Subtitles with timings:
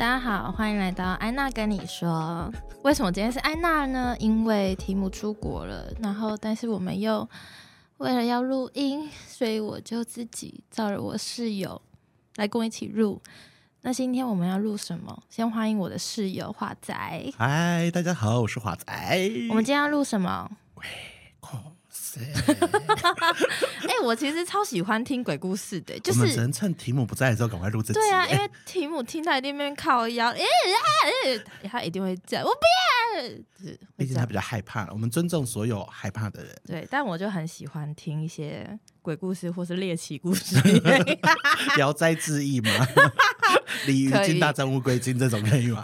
[0.00, 2.50] 大家好，欢迎来到安娜跟你说。
[2.84, 4.16] 为什么今天是安娜呢？
[4.18, 7.28] 因为提姆出国了，然后但是我们又
[7.98, 11.82] 为了要录音，所以我就自己找了我室友
[12.36, 13.20] 来跟我一起录。
[13.82, 15.22] 那今天我们要录什么？
[15.28, 16.94] 先欢迎我的室友华仔。
[17.36, 18.86] 嗨，大家好，我是华仔。
[19.50, 20.50] 我们今天要录什么？
[23.86, 28.00] 哎、欸，我其实超喜欢听鬼故事的，就是只能趁提姆不在的时候赶快录这集。
[28.00, 32.99] 对啊，因为提姆听他一定边靠腰，哎、欸、呀，他一定会这样，我不要。
[33.96, 36.54] 毕竟他比较害怕，我们尊重所有害怕的人。
[36.66, 40.56] 对，但我就很喜欢听一些鬼故事或是猎奇故事，
[41.76, 42.70] 聊斋志异嘛？
[43.86, 45.82] 鲤鱼精大战乌龟精这种可以吗？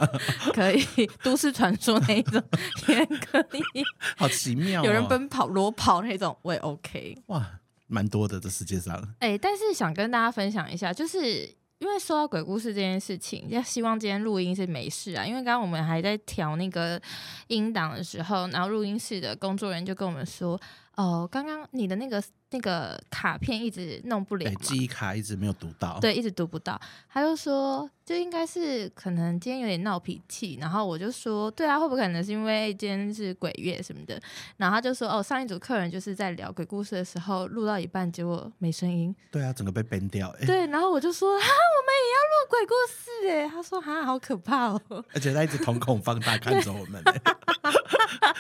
[0.52, 0.84] 可以，
[1.22, 2.42] 都市传说那种
[2.88, 3.82] 也可以。
[4.16, 7.16] 好奇妙、哦，有人奔跑裸跑那种我也 OK。
[7.26, 8.96] 哇，蛮多的这世界上。
[9.20, 11.54] 哎、欸，但是想跟大家分享一下，就是。
[11.78, 15.26] 因为说到鬼故事这件事情，就希望今天录音是没事啊。
[15.26, 17.00] 因为刚刚我们还在调那个
[17.48, 20.58] 音档的时候，然后录音室的工作人员就跟我们说
[20.96, 26.80] ：“哦，刚刚你的那个。”那个卡片一直弄不了，记忆卡一直没有读到，对，一直读不到。
[27.12, 30.56] 他就说，就应该是可能今天有点闹脾气。
[30.60, 34.18] 然后我就说，对啊，会不会可能是因为今天是鬼月什么的？
[34.58, 39.14] 然后他就说，哦，上一组客人就是在聊鬼故事的时候，录到一半结果没声音。
[39.32, 40.32] 对啊，整个被 ban 掉。
[40.46, 43.48] 对，然后我就说，哈，我们也要录鬼故事哎。
[43.48, 44.80] 他说，哈，好可怕哦。
[45.12, 47.02] 而且他一直瞳孔放大看着我们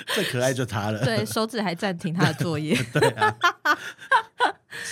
[0.14, 1.04] 最可爱就他了。
[1.04, 2.76] 对，手指还暂停他的作业。
[2.94, 3.36] 对啊。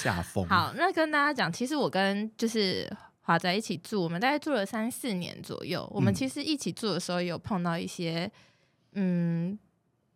[0.03, 0.45] 下风。
[0.49, 5.89] 好，那跟大家讲，其实我跟就是华仔一起住，我们大概住了三四年左右。
[5.95, 8.31] 我们其实一起住的时候，有碰到一些
[8.93, 9.57] 嗯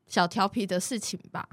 [0.07, 1.49] 小调皮的事情吧。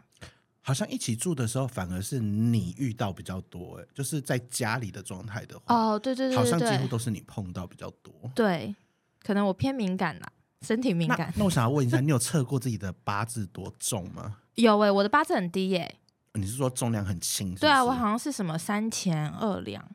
[0.61, 8.11] 好像一起住的时候，反而是你遇到比较多，哎，就是在家里的状态的话，哦，对对对，对，好像几乎都是你碰到比较多。
[8.33, 8.75] 对，
[9.21, 11.31] 可能我偏敏感啦，身体敏感。
[11.35, 14.37] 那，那我想要问一下，你有测过自己的八字多重吗？
[14.55, 15.99] 有哎、欸，我的八字很低耶、欸。
[16.33, 17.59] 你是说重量很轻是是？
[17.61, 19.89] 对啊，我好像是什么三钱二两。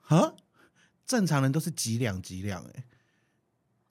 [0.00, 0.34] 哈？
[1.06, 2.84] 正常人都是几两几两哎。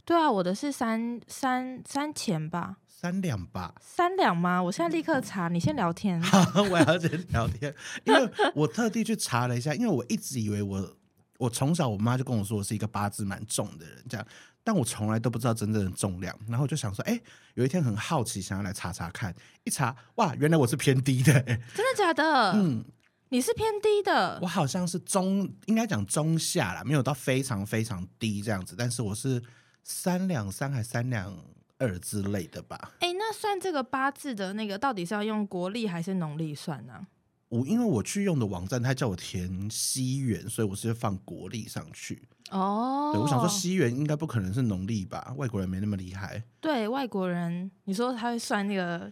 [0.04, 2.78] 对啊，我的是三三三钱吧。
[2.88, 3.76] 三两吧。
[3.80, 4.62] 三两吗？
[4.62, 6.22] 我现在立刻查，你先聊天。
[6.22, 7.74] 好，我要先聊天，
[8.04, 10.96] 因为我特地去查了一下，因为我一直以为我
[11.38, 14.26] 我从小我妈就跟我说我是一个八字蛮重的人，这样。
[14.66, 19.34] 但我从来都不知道真正的重量，然后我就想说，哎、欸，有一天很好奇，想要来查查看。
[19.64, 21.44] 一查，哇，原来我是偏低的、欸，
[21.76, 22.53] 真的假的？
[22.53, 22.84] 嗯，
[23.30, 24.40] 你是偏低的。
[24.42, 28.76] 我好像是中，应该讲中下啦，没有到非常非常低这样子。
[28.76, 29.40] 但是我是
[29.84, 31.38] 三两三还三两
[31.78, 32.94] 二之类的吧？
[33.02, 37.08] 哎、欸，那算这个八字的那个，到底是要用国历还是农历算呢、啊？
[37.50, 42.28] 我因为我去用的网站，它叫我填西元，所以我是放国历上去。
[42.52, 45.34] 哦，对，我想说西元应该不可能是农历吧？
[45.38, 46.44] 外国人没那么厉害。
[46.60, 49.12] 对，外国人，你说他会算那个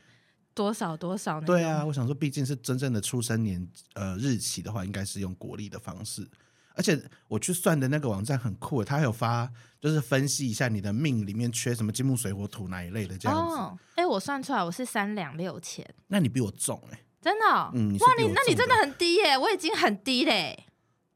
[0.53, 1.41] 多少多少？
[1.41, 6.27] 对啊，我想说，毕竟是真正的出生年呃日期的话，应该是用国历的方式。
[6.75, 9.47] 而且我去算的那个网站很酷，他还有发
[9.79, 13.55] 就是分析一下你的命里面缺什么金木水火土哪一类的这样子。
[13.55, 16.99] 哦，哎，我算出来我是三两六钱，那你比我重哎。
[17.21, 20.65] 真的、哦，嗯，哇，你那你真的很低耶，我已经很低嘞，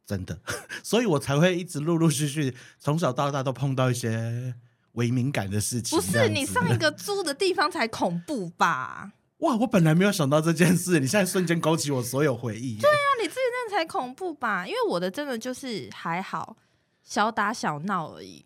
[0.08, 0.40] 真的，
[0.82, 4.56] 所以我才会一直陆陆续续从小到大都碰到一些
[4.94, 6.00] 微敏感的事情。
[6.00, 9.12] 不是你上一个租的地方才恐怖吧？
[9.40, 12.80] 哇，我本来没有想到这件事，你现在瞬间勾起我所有回忆。
[12.80, 14.66] 对啊，你自己那才恐怖吧？
[14.66, 16.56] 因为我的真的就是还好，
[17.04, 18.46] 小打小闹而已。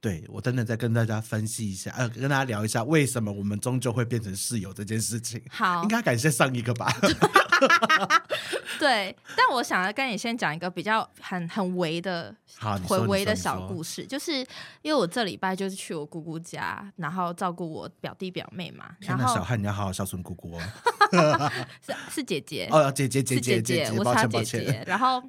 [0.00, 5.42] 对，我等等再跟大家分析一下，呃，跟大家聊一下为什么我们终究会变成室友这件事情。
[5.50, 6.86] 好，应该感谢上一个吧。
[8.78, 14.34] 对，但我想要跟你先讲一个比较很很微的、很微的小故事，就是
[14.82, 18.90] 因为我这礼拜就是去我姑姑家，然后照顾我表弟表妹嘛。
[19.00, 20.62] 然后小汉，你要好好孝顺姑姑哦。
[21.84, 24.84] 是是姐姐哦，姐姐姐姐姐姐，我差姐姐。
[24.86, 25.20] 然后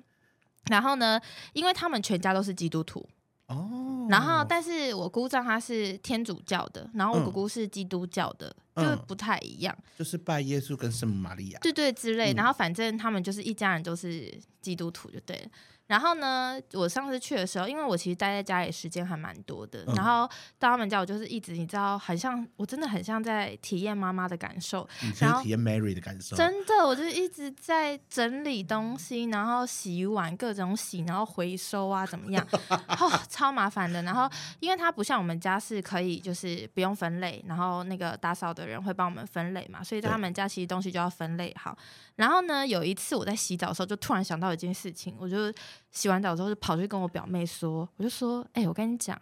[0.70, 1.20] 然后呢，
[1.54, 3.04] 因为他们全家都是基督徒。
[3.50, 14.32] 哦，然后但是我姑丈他是天主教的，然后我姑姑是基督教的，嗯、就不太一样，就是拜耶稣跟圣母玛利亚，对对之类，然后反正他们就是一家人都是
[14.62, 15.50] 基督徒就对了。
[15.90, 24.88] 然后呢，我上次去的时候，因为我其实待在家里时间还蛮多的，嗯、然后到他们家，我就是一直你知道，很像我真的很像在体验妈妈的感受，
[25.20, 26.36] 然后体验 Mary 的感受。
[26.36, 32.48] 真的，我就是一直在整理东西，然后洗碗，各种洗，然后回收啊，怎么样？
[32.70, 34.04] 哦，超麻烦的。
[34.04, 41.76] 然后，因为它不像我们家是可以就是不用分类，然后那个打扫的人会帮我们分类嘛，所以在他们家其实东西就要分类好。
[42.18, 45.52] 然后呢，有一次我在洗澡的时候，就突然想到一件事情，我就
[45.92, 49.20] 洗完澡之后就跑去跟我表妹说，我就说：“哎、欸，我跟你讲，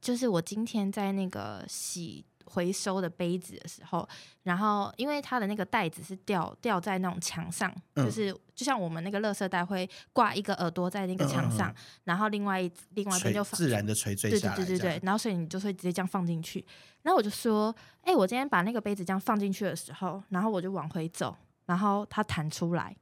[0.00, 4.08] 就是我今天在那个洗回收的杯子的时候，
[4.44, 16.64] 然后因为它的那个袋子是吊吊在那种墙上，嗯、就是就像我们那个垃圾袋会挂一个耳朵在那个墙上，嗯嗯嗯，然后另外一另外一边就自然的垂坠下来，对对对对对，然后所以你就会直接这样放进去。
[17.02, 22.94] 然后我就说，哎、欸，我今天把那个杯子这样放进去的时候，然后我就往回走，然后它弹出来，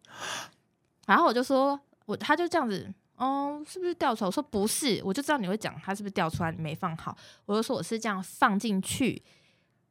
[1.07, 2.91] 然后我就说，我他就这样子。
[3.23, 4.27] 哦，是不是掉出来？
[4.27, 7.17] 我说不是，我就知道你会讲它是不是掉出来，你没放好。
[7.47, 9.23] 我就说我是这样放进去。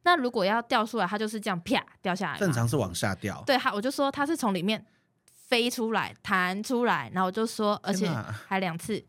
[0.02, 2.38] 那如果要掉出来，它就是这样啪掉下来。
[2.38, 3.42] 正常是往下掉。
[3.46, 4.84] 对，它我就说它是从里面
[5.48, 8.06] 飞出来弹出来，然后我就说，而且
[8.46, 9.02] 还两次。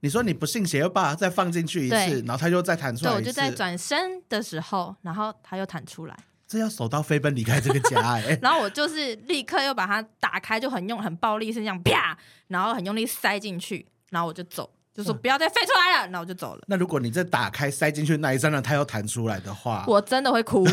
[0.00, 3.10] 你说你不信邪，又把它再放进去一次，然后它又再弹出来。
[3.10, 6.16] 对，我就在转身的时候，然后它又弹出来。
[6.46, 12.16] 这要手刀飞奔离开这个家哎、 然后我就是立刻又把它打开，就很用很暴力，是这样啪，
[12.48, 14.70] 然后很用力塞进去，然后我就走。
[14.96, 16.62] 就说不要再飞出来了，那我就走了。
[16.66, 20.66] 那如果你再打开塞进去那一刹那，它又弹出来的话，我真的会哭，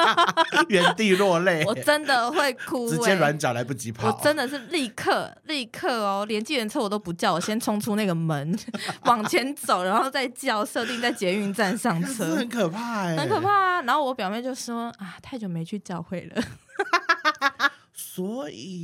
[0.68, 1.62] 原地落泪。
[1.66, 4.08] 我真的会哭、欸，直接软脚来不及跑。
[4.08, 8.58] 我真的是立刻立刻哦，连计程车我都不叫，我先冲出那个门
[9.04, 13.82] 往前走，然后再叫，设定在捷运站上车，很可怕很可怕啊。
[13.82, 16.42] 然后我表妹就说啊，太久没去教会了，
[17.92, 18.82] 所以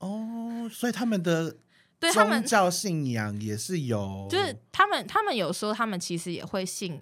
[0.00, 1.56] 哦，所以他们的。
[2.02, 7.00] 对他们宗教信仰也是有，就是他们他们有说他们其实也会信，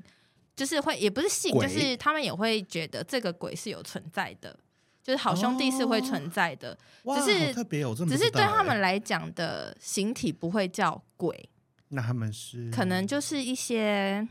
[0.55, 1.67] 就是会也不是信，鬼。
[1.67, 4.55] 就是他们也会觉得这个鬼是有存在的，
[5.03, 11.49] 就是好兄弟是会存在的，哦、只是特别有这么，只是对他们来讲的形体不会叫鬼，
[11.89, 14.29] 那他们是可能就是一些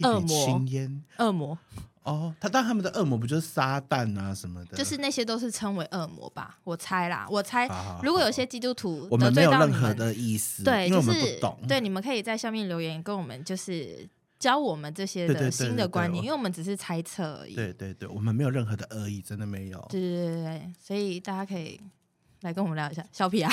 [0.00, 0.62] 恶魔，
[1.16, 1.58] 恶魔。
[2.06, 4.76] 哦，他但他们的恶魔不就是撒旦啊什么的？
[4.76, 6.56] 就是那些都是称为恶魔吧？
[6.62, 7.66] 我猜啦，我猜。
[7.68, 11.58] 好好好，如果有些基督徒我们没有任何的意思，对，因为我们不懂。
[11.66, 14.08] 对，你们可以在下面留言，跟我们就是
[14.38, 17.54] 教我们这些的新的观念，因为我们只是猜测而已。
[17.56, 19.84] 对对对，我们没有任何的恶意，真的没有。
[19.90, 21.80] 对对对对，所以大家可以
[22.42, 23.52] 来跟我们聊一下，小屁孩，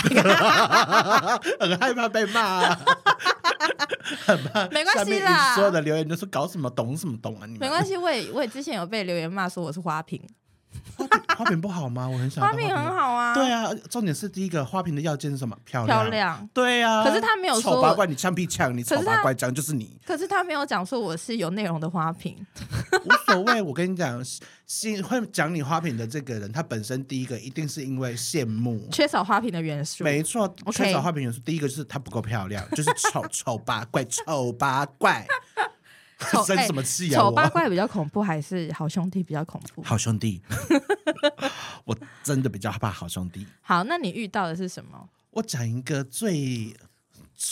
[1.60, 2.78] 很害怕被骂。
[4.26, 5.56] 很怕，没关系啦。
[5.56, 7.46] 所有的留言都是搞什么懂什么懂啊？
[7.46, 10.22] 你没关系，我也我也之前有被留言骂说我是花瓶。
[11.38, 12.08] 花瓶不好吗？
[12.08, 13.34] 我很想花瓶很好啊。
[13.34, 15.58] 对啊，重点是第一个花瓶的要件是什么？
[15.66, 16.02] 漂亮。
[16.02, 16.50] 漂亮。
[16.54, 17.04] 对啊。
[17.04, 17.74] 可是他没有说。
[17.74, 20.00] 丑八怪，你枪毙呛，你丑八怪讲就是你。
[20.06, 22.36] 可是他没有讲说我是有内容的花瓶。
[23.04, 24.24] 无所谓，我跟你讲，
[24.68, 30.04] 心会讲你花瓶的这个人，他本身第一个一定是因为羡慕，缺少花瓶的元素。
[30.04, 35.26] 没错，缺少花瓶元素，第一个就是他不够漂亮，就是丑 丑八怪，丑八怪。
[36.46, 37.20] 生什么气啊？
[37.20, 39.82] 丑八怪比较恐怖，还是好兄弟比较恐怖？
[39.84, 40.42] 好兄弟，
[41.86, 43.46] 我真的比较害怕好兄弟。
[43.62, 45.10] 好，那你遇到的是什么？
[45.32, 46.76] 我讲一个最，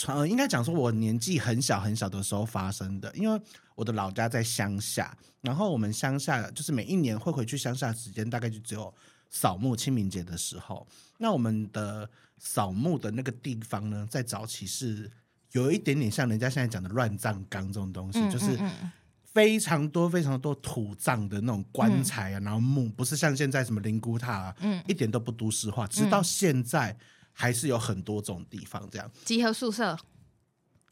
[0.06, 3.40] 呃，应该讲说我年纪很小很小的时候发生的，因为
[3.74, 8.92] 我的老家在乡下，然后我们乡下就是每一年会回去乡下的时间，大概就只有
[9.30, 10.86] 扫墓清明节的时候。
[11.18, 12.08] 那我们的
[12.38, 15.10] 扫墓的那个地方呢，在早期是。
[15.52, 18.58] 有一点点像人家现在讲的乱葬岗这种东西，嗯、就是
[19.32, 26.96] 非常多非常多土葬的那种棺材啊，嗯、然后墓不是像现在什么灵骨塔啊，嗯、一点都不都市化，直到现在
[27.32, 29.10] 还是有很多种地方这样。
[29.24, 29.96] 集合宿舍，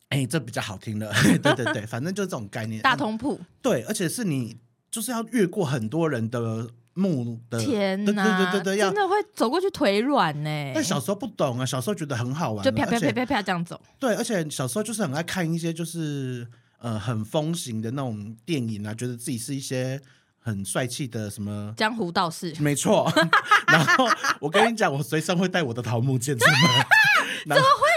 [0.09, 2.83] 哎、欸，这比较好听的， 对对对，反正就是这种概念。
[2.83, 4.57] 大通铺，对，而且是你
[4.91, 6.71] 就是要越过很多人的。
[6.95, 10.73] 墓的天哪，对对对对，真的会走过去腿软呢。
[10.75, 13.81] 但小时候不懂啊，小时候觉得很好玩，就啪啪啪啪啪这样走。
[13.99, 16.47] 对，而且小时候就是很爱看一些就是
[16.79, 20.01] 呃很风行的那种电影啊，觉得自己是一些
[20.39, 22.55] 很帅气的什么江湖道士。
[22.59, 23.11] 没错，
[23.69, 24.07] 然后
[24.41, 26.57] 我跟你讲，我随身会带我的桃木剑出门。
[27.47, 27.90] 怎么会？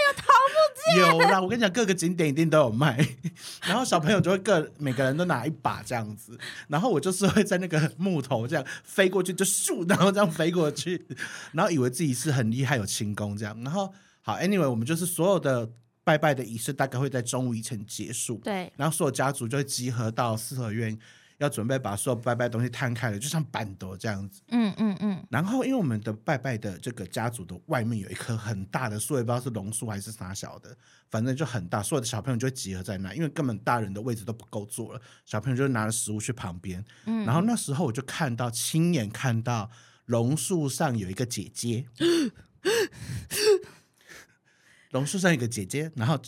[0.98, 2.98] 有啦，我跟你讲，各个景点一定都有卖，
[3.68, 11.06] 然后小朋友就会各每个人都拿一把这样子，然后我就是会在那个木头这样飞过去，就咻，然后这样飞过去，
[11.54, 15.70] 然后以为自己是很厉害有轻功这样，然后好，anyway，我们就是所有的
[16.04, 20.98] 拜拜的仪式大概会在中午以前结束，对，然后所有家族就会集合到四合院。
[21.38, 24.42] 要准备把所有拜拜东西摊开了，就像板斗这样子。
[24.50, 25.25] 嗯嗯嗯。
[25.30, 30.75] 然后，因为我们的拜拜的这个家族的外面有一棵很大的树，也不知道是榕树还是啥小的，
[31.10, 31.82] 反正就很大。
[31.82, 36.84] 所有的小朋友就会集合在那，因为根本大人的位置都不够坐了，小朋友就拿着食物去旁边。
[37.06, 37.25] 嗯。
[37.25, 39.70] 然后那时候我就看到，亲眼看到
[40.06, 41.88] 榕树上有一个姐姐，
[44.92, 46.20] 榕树上有一个姐姐，然后。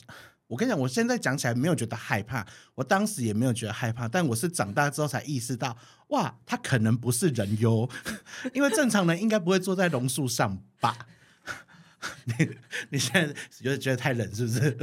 [0.47, 5.75] 我跟你讲，我现在讲起来没有觉得害怕，我当时也没有觉得害怕，但我是长大之后才意识到，
[6.09, 7.89] 哇，他可能不是人哟，
[8.53, 10.95] 因为正常人应该不会坐在榕树上吧？
[12.25, 12.49] 你
[12.91, 14.77] 你现在觉得觉得太冷是不是？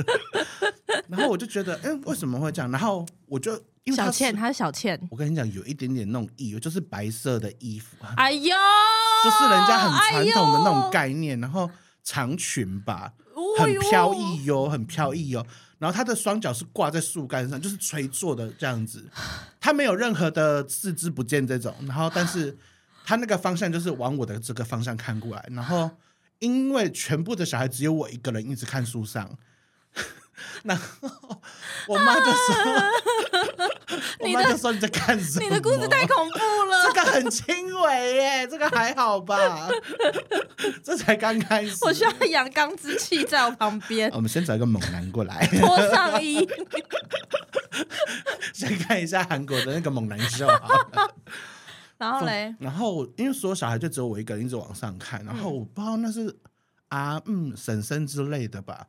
[1.09, 2.71] 然后我就觉得，嗯、欸，为什么会这样？
[2.71, 3.55] 然后我就
[3.85, 4.99] 因为小倩，她是小倩。
[5.11, 7.97] 我跟你讲，有一点点那种意，就是白色的衣服。
[8.17, 11.71] 哎呦，就是人家很传统的那种概念，然后
[12.03, 13.13] 长裙吧，
[13.59, 15.47] 很飘逸哟，很飘逸哟。
[15.79, 19.05] 然后他的双脚是挂在树干上，就是垂坐的这样子，
[19.61, 21.75] 他没有任何的四肢不见这种。
[21.87, 22.57] 然后，但是
[23.05, 25.45] 他那个方向就是往我的这个方向看过来。
[25.51, 25.91] 然后，
[26.39, 29.37] 因为全部的小孩只有我一个人一直看树上。
[30.65, 31.09] 然后
[31.87, 32.55] 我妈就说
[34.21, 35.45] ：“我妈就说你在干什么？
[35.45, 36.83] 你的故事太恐怖了。
[36.89, 37.47] 这个很轻
[37.81, 39.69] 微耶，这个还好吧？
[40.83, 41.77] 这才刚开始。
[41.85, 44.11] 我需要阳刚之气在我旁边。
[44.15, 46.47] 我们先找一个猛男过来，脱上衣。
[48.55, 50.47] 先看一下韩国的那个猛男秀。
[51.99, 56.37] 然后嘞，然后因为所有小孩就只有我一个人一直往上看，然后我不知道那是
[56.89, 58.87] 啊嗯婶婶之类的吧。”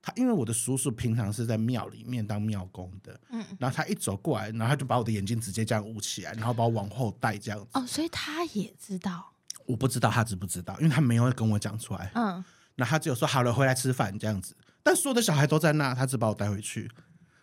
[0.00, 7.66] 他因为我的叔叔平常是在庙里面当庙工的，嗯，然后他一走过来，然后他就把我的眼睛直接这样捂起来，然后把我往后带这样子。
[7.72, 9.32] 哦，所以他也知道？
[9.66, 12.10] 我不知道他知不知道，因为他没有跟我讲出来。
[12.14, 12.44] 嗯，
[12.76, 14.56] 那他只有说好了，回来吃饭这样子。
[14.82, 16.90] 但所有的小孩都在那，他只把我带回去，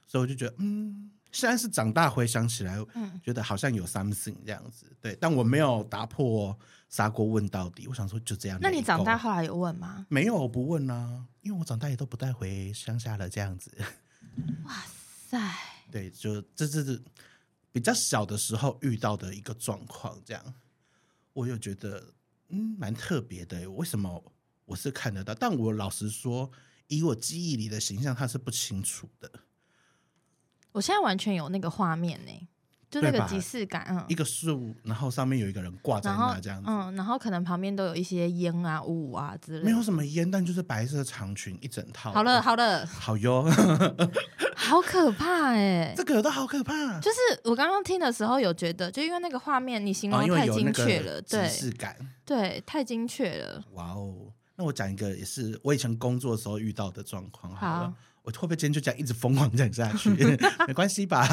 [0.08, 4.86] 所以我就觉得，嗯，现在是长大回想起来，嗯，觉得好像有 something 这样子。
[5.02, 6.58] 对，但我没有打破。
[6.90, 8.60] 砂锅问到底，我想说就这样。
[8.62, 10.06] 那你长大后来有问吗？
[10.10, 13.72] 没有，我不问啊，因为我长大也都不带回乡下了，这样子。
[14.64, 14.76] 哇
[15.28, 15.40] 塞！
[15.90, 17.02] 对，就这这是
[17.72, 20.54] 比较小的时候遇到的一个状况，这样
[21.34, 22.14] 我又觉得
[22.50, 23.70] 嗯蛮特别的。
[23.72, 24.34] 为什么
[24.66, 25.34] 我是看得到？
[25.34, 26.52] 但我老实说，
[26.88, 29.32] 以我记忆里的形象，他是不清楚的。
[30.72, 32.48] 我现在完全有那个画面呢。
[32.94, 42.12] 就那个即视感，嗯，一个树，然后上面有一个人挂在那这样子，嗯，然后可能旁边都有一些烟啊、雾啊之类的，没有什么烟，但就是白色长裙一整套。
[42.12, 43.44] 好了，好了， 好哟，
[44.56, 47.00] 好可怕哎，这个都好可怕。
[47.00, 53.64] 就是我刚刚听的时候有觉得，就因为那个画面你形容太精确了，对，即视感，对，太精确了。
[53.72, 54.14] 哇哦，
[54.56, 57.94] 那我讲一个也是我以前工作的时候遇到的状况，好了。
[58.24, 60.10] 我会不会今天就这样一直疯狂讲下去？
[60.66, 61.28] 没关系吧，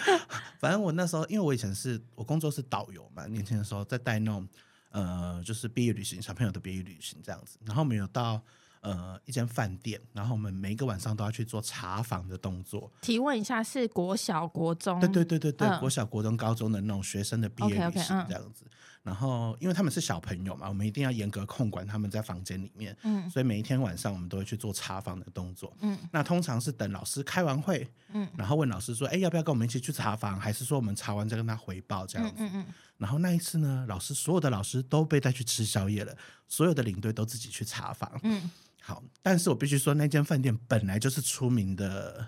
[0.60, 4.46] 反正我那时候，因为我以前是我工作是导游嘛，年轻的时候在带那种
[4.90, 7.58] 呃，就是毕业旅行，小朋友的毕业旅行这样子。
[7.64, 8.40] 然后我们有到
[8.80, 12.90] 呃一间饭店，然后我们每一个晚上都要去做查房的动作。
[13.00, 15.00] 提问一下，是国小、国中？
[15.00, 18.64] 对对对对对，嗯、国小、国中、高中的那种学生的毕业旅行这样子。
[18.64, 18.70] Okay, okay, 嗯
[19.06, 22.94] 然后，因为他们是小朋友嘛，我们一定要严格控管他们在房间里面。
[23.04, 25.72] 嗯，所以每一天晚上我们都会去做查房的动作。
[25.78, 30.40] 嗯，那通常是等老师开完会，嗯，然后问老师说：“哎，要不要跟我们一起去查房？
[30.40, 36.12] 还是说我们查完再跟他回报这样子？”嗯，嗯，嗯，然后那一次呢，老师所有的老师都被带去吃宵夜了，
[36.48, 38.10] 所有的领队都自己去查房。
[38.24, 38.50] 嗯，
[38.82, 42.26] 好，但是我必须说，那间饭店本来就是出名的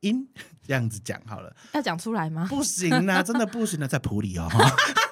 [0.00, 0.28] 因，
[0.62, 2.46] 这样子讲好了，要讲出来吗？
[2.50, 4.46] 不行啊，真的不行啊，在埔里哦。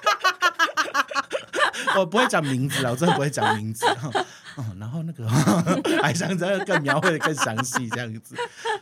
[1.99, 3.85] 我不会讲名字了，我真的不会讲名字。
[4.55, 5.29] 哦，然后那个
[6.01, 8.35] 还想再更描绘的更详细这样子。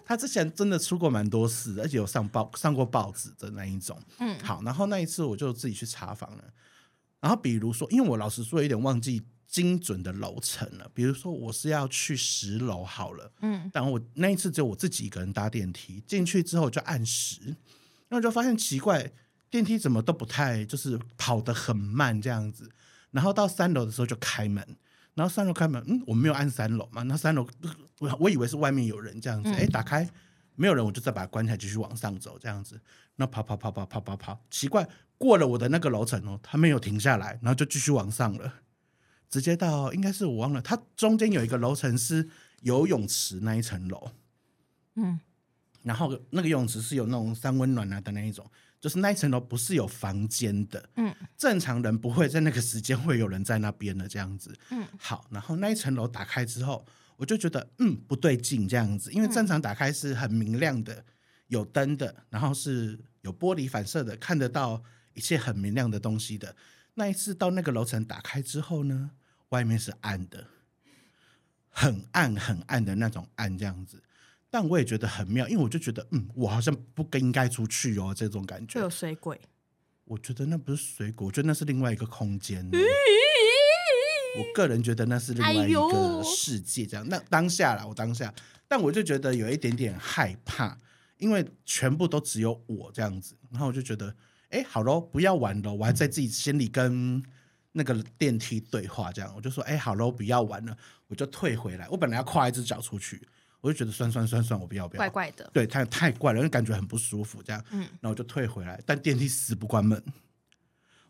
[0.05, 3.99] 他之前真的出过蛮多事，而且有上报上过报纸的那一种。
[4.19, 6.43] 嗯，好，然后那一次我就自己去查房了。
[7.19, 10.89] 然后比如说，因为我老实说有点忘记精准的楼层了。
[10.93, 17.41] 比如说我是要去十楼好了，嗯，但我那一次只有我自己一个人搭电梯进去之后就按十，
[18.07, 19.11] 然后就发现奇怪，
[19.49, 22.69] 电梯怎么都不太就是跑得很慢这样子。
[23.15, 24.61] 然后到三楼的时候就开门，
[25.13, 27.47] 然后三楼开门，嗯，我没有按三楼嘛，那三楼
[27.99, 30.05] 我我以为是外面有人这样子，哎、嗯，打开
[30.55, 32.75] 没有人，我就再把它关起来，继续往上走这样子，
[33.15, 34.85] 然后跑跑跑跑跑跑跑，奇怪，
[35.17, 38.55] 过了我的那个楼层哦，他没有停下来，然后就继续往上了，
[39.29, 42.27] 直接到应该是我忘了，它中间有一个楼层是
[42.63, 44.11] 游泳池那一层楼，
[44.95, 45.17] 嗯，
[45.83, 48.45] 然后那个游泳池是有那种三温暖啊的那一种。
[48.79, 61.03] 就是那一层楼不是有房间的，嗯，正常人不会在那个时间会有人在那边的这样子，嗯，好，然后那一层楼打开之后，我就觉得嗯不对劲这样子，因为正常打开是很明亮的，
[61.47, 66.55] 有灯的，然后是有玻璃反射的，看得到一切很明亮的东西的。
[66.93, 69.11] 那一次到那个楼层打开之后呢，
[69.49, 70.47] 外面是暗的，
[71.69, 74.03] 很暗很暗的那种暗这样子。
[74.55, 78.75] 但我也觉得很妙，因为我就觉得，嗯，我好像不更应该出去哦，这种感觉。
[78.75, 79.37] 会有水鬼？
[80.05, 82.65] 我觉得那不是水鬼，我觉得那是另外一个空间。
[84.37, 87.05] 我个人觉得那是另外一个世界，这样。
[87.09, 88.33] 那当下啦，我当下，
[88.65, 90.79] 但我就觉得有一点点害怕，
[91.17, 93.35] 因为全部都只有我这样子。
[93.51, 94.15] 然后我就觉得，
[94.51, 95.73] 哎，好喽，不要玩了。
[95.73, 97.21] 我还在自己心里跟
[97.73, 99.33] 那个电梯对话，这样。
[99.35, 101.89] 我就说，哎，好喽，不要玩了，我就退回来。
[101.89, 103.21] 我本来要跨一只脚出去。
[103.65, 109.99] 我就觉得酸酸酸酸，我不要不要，怪怪的，对，太太怪了，因为感觉很不舒服，这样，嗯，然后我就退回来，但电梯死不关门，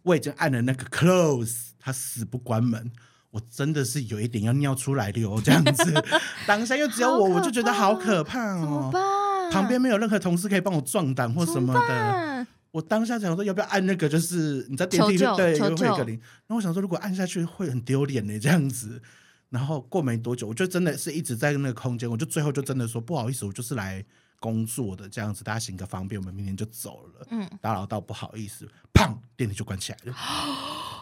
[0.04, 2.90] 我已经按了那个 close，它死不关门，
[3.32, 5.94] 我真的是有一点要尿出来的哦，这样子，
[6.48, 9.52] 当下又只有我，我就觉得好可怕哦，怎么办？
[9.52, 16.16] 旁边没有任何同事可以帮我壮胆或什么的，我当下想说要不要按那个，就是你在电梯里对，又会一个铃，
[16.48, 19.02] 然后我想说如果按下去会很丢脸的这样子。
[19.50, 24.04] 然后过没多久，我就真的是一直在那个空间，我就最后就真的说不好意思，我就是来
[24.40, 27.28] 工作的这样子，大家行个方便，我们明天就走了。
[27.30, 30.16] 嗯，打扰到不好意思，砰，电梯就关起来了。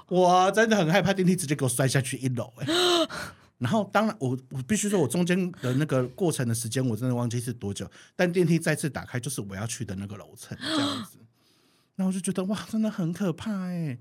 [0.07, 2.67] 我真的很害怕电梯直接给我摔下去一楼哎。
[3.59, 11.17] 然后当然我我必须说我中间的那个过程的时间我真的忘记是多久，但电梯再次打开就是我要去的那个楼层这样子，
[11.95, 13.97] 然后我就觉得哇，真的很可怕哎。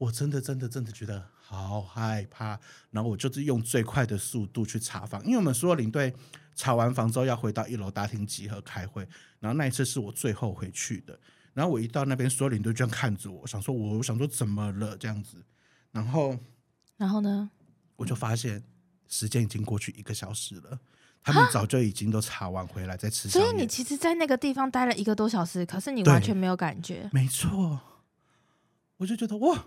[0.00, 2.58] 我真的真的真的觉得好害怕，
[2.90, 6.14] 然后我就是用最快的速度去查房，因为我们所有领队
[6.54, 9.06] 查完房之后要回到一楼大厅集合开会，
[9.40, 11.20] 然后那一次是我最后回去的，
[11.52, 15.44] 然后我一到那边，所有领队就这样看着我，想说我想说怎么了这样子，
[15.92, 16.34] 然后
[16.96, 17.50] 然后呢，
[17.96, 18.64] 我就发现
[19.06, 20.80] 时间已经过去一个小时了，
[21.22, 27.80] 他们早就已经都查完回来在吃，所以你其实，在那个地方待了一个多小时，可是你完全没有感觉，没错，
[28.96, 29.66] 我就觉得哇。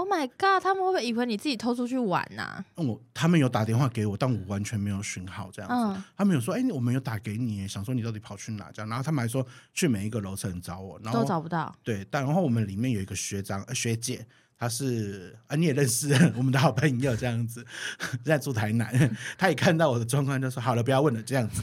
[0.00, 0.62] Oh my god！
[0.62, 2.64] 他们会不会以为你自己偷出去玩呐、啊？
[2.76, 6.00] 我他们有打电话给我，但我完全没有讯号，这样子。
[6.00, 11.74] 嗯、他们有说：“哎、欸，我们有打给你，想说你到底跑去哪？”这样，然后他们还说去每一个楼层找我，然后都找不到。
[11.84, 14.26] 对，但然后我们里面有一个学长、呃、学姐，
[14.58, 17.62] 她是啊，你也认识 我们的好朋友，这样子，
[18.24, 21.62] 在住台南， 他一看到我的状况就说：“好了，不要问了。”这样子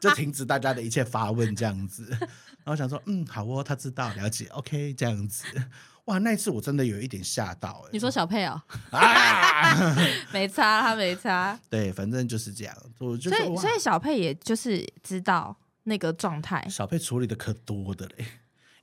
[0.00, 2.04] 就停止大家的一切发问，这样子。
[2.64, 5.44] 然后想说：“嗯，好哦，他知道，了解，OK，这样子。”
[6.06, 7.88] 哇，那一次我真的有一点吓到哎、欸！
[7.92, 8.60] 你说小佩哦、
[8.92, 9.96] 喔，啊、
[10.34, 11.58] 没差，他没差。
[11.70, 12.76] 对，反正就是这样。
[12.98, 16.66] 我就所以，所以小佩也就是知道那个状态。
[16.68, 18.26] 小佩处理的可多的嘞，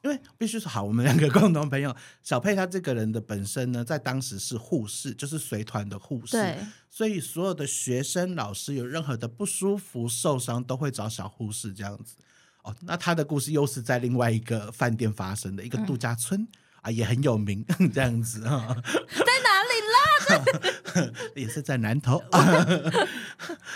[0.03, 6.57] 因为必须说好，我们两个共同朋友，小佩她这个人的本身呢，在当时是护士，就是随团的护士，对
[6.89, 12.15] 所以所有的学生、老师有任何的不舒服、受伤，都会找小护士这样子。
[12.63, 16.41] 哦，那他的故事又是在另外一个饭店发生的一个度假村。
[16.41, 16.47] 嗯
[16.81, 21.11] 啊，也很有名 这样子哈，在哪里啦？
[21.35, 22.17] 也是在南投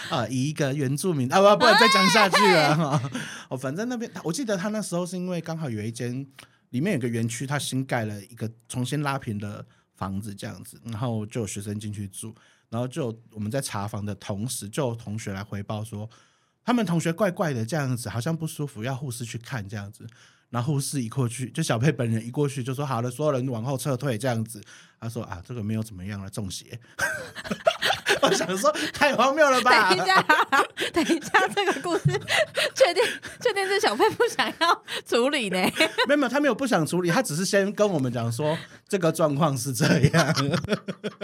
[0.09, 3.11] 啊，以一个原住民啊，不，不能再讲下去了哈。
[3.49, 6.25] 哦，反正那边，我记得他那时候是因为刚好有一间
[6.71, 9.63] 里面有个园区，他新盖了一个重新拉平的
[9.95, 12.33] 房子这样子，然后就有学生进去住，
[12.69, 16.09] 然后就我们在查房的同时，就有同学来回报说，
[16.63, 20.07] 他们同学怪怪的这样子，好像不舒服，要护士去看这样子。
[20.49, 24.61] 然后护士一过去，就小佩本人一过去就说：“好了，所有人往后撤退。”这样子，
[24.99, 26.79] 他说：“啊，这个没有怎么样了，中邪。
[28.21, 29.93] ”我想说太荒谬了吧？
[29.93, 30.21] 等一下，
[30.93, 32.05] 等一下，这个故事
[32.73, 33.03] 确定
[33.39, 35.59] 确定是小佩不想要处理呢？
[36.07, 40.35] 没有没有，他没有不想处理，他只是先跟我们讲说这个状况是这样，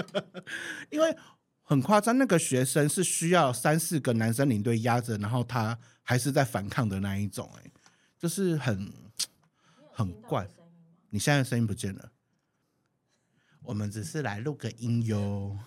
[0.92, 1.16] 因为
[1.64, 7.72] 很夸张，那个学生是需要三四个男生领队压着，然后他还是在反抗的那一种，哎，
[8.20, 8.92] 就是很。
[10.04, 10.48] 很怪，
[11.10, 12.12] 你现在声音不见了。
[13.64, 15.58] 我们只是来录个音哟。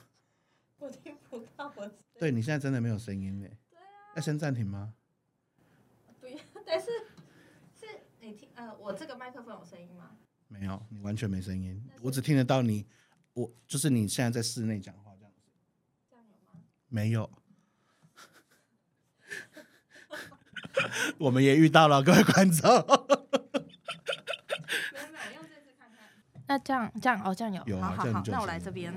[0.79, 1.91] 我听不到我。
[2.19, 3.57] 对，你现在真的没有声音耶。
[3.71, 3.85] 对啊。
[4.17, 4.95] 要先暂停吗？
[6.21, 6.87] 不要， 但是
[7.73, 7.87] 是
[8.21, 10.17] 你听呃，我这个麦克风有声音吗？
[10.49, 11.83] 没有，你完全没声音。
[12.03, 12.87] 我只听得到你，
[13.33, 15.41] 我就是你现在在室内讲话这样子。
[16.11, 16.61] 这样有吗？
[16.89, 17.31] 没有。
[21.19, 22.69] 我们也遇到了各位观众。
[26.47, 28.93] 那这样这样哦，这样有，有啊、好好好，那我来这边。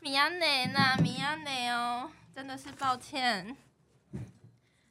[0.00, 3.56] 米安内呐，米安内哦，真的是抱歉。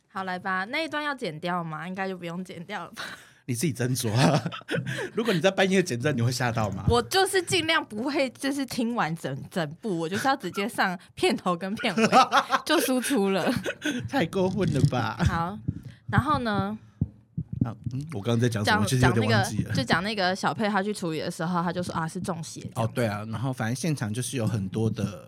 [0.10, 1.88] 好，来吧，那一段要剪掉吗？
[1.88, 3.04] 应该就不用剪掉了吧？
[3.48, 4.42] 你自己斟酌啊。
[5.16, 6.84] 如果你在半夜剪这，你会吓到吗？
[6.90, 12.10] 我就是尽量不会，就是听完整整部，我就是要直接上片头跟片尾
[12.66, 13.50] 就输出了。
[14.10, 15.16] 太过分了吧？
[15.26, 15.58] 好，
[16.12, 16.78] 然后呢？
[17.92, 18.86] 嗯，我刚刚在讲什么？
[18.86, 19.74] 其实有点忘记了。
[19.74, 22.70] 就讲那个小佩，他去处理的时候，他就说啊，是中邪。
[22.76, 25.28] 哦，对啊，然后反正现场就是有很多的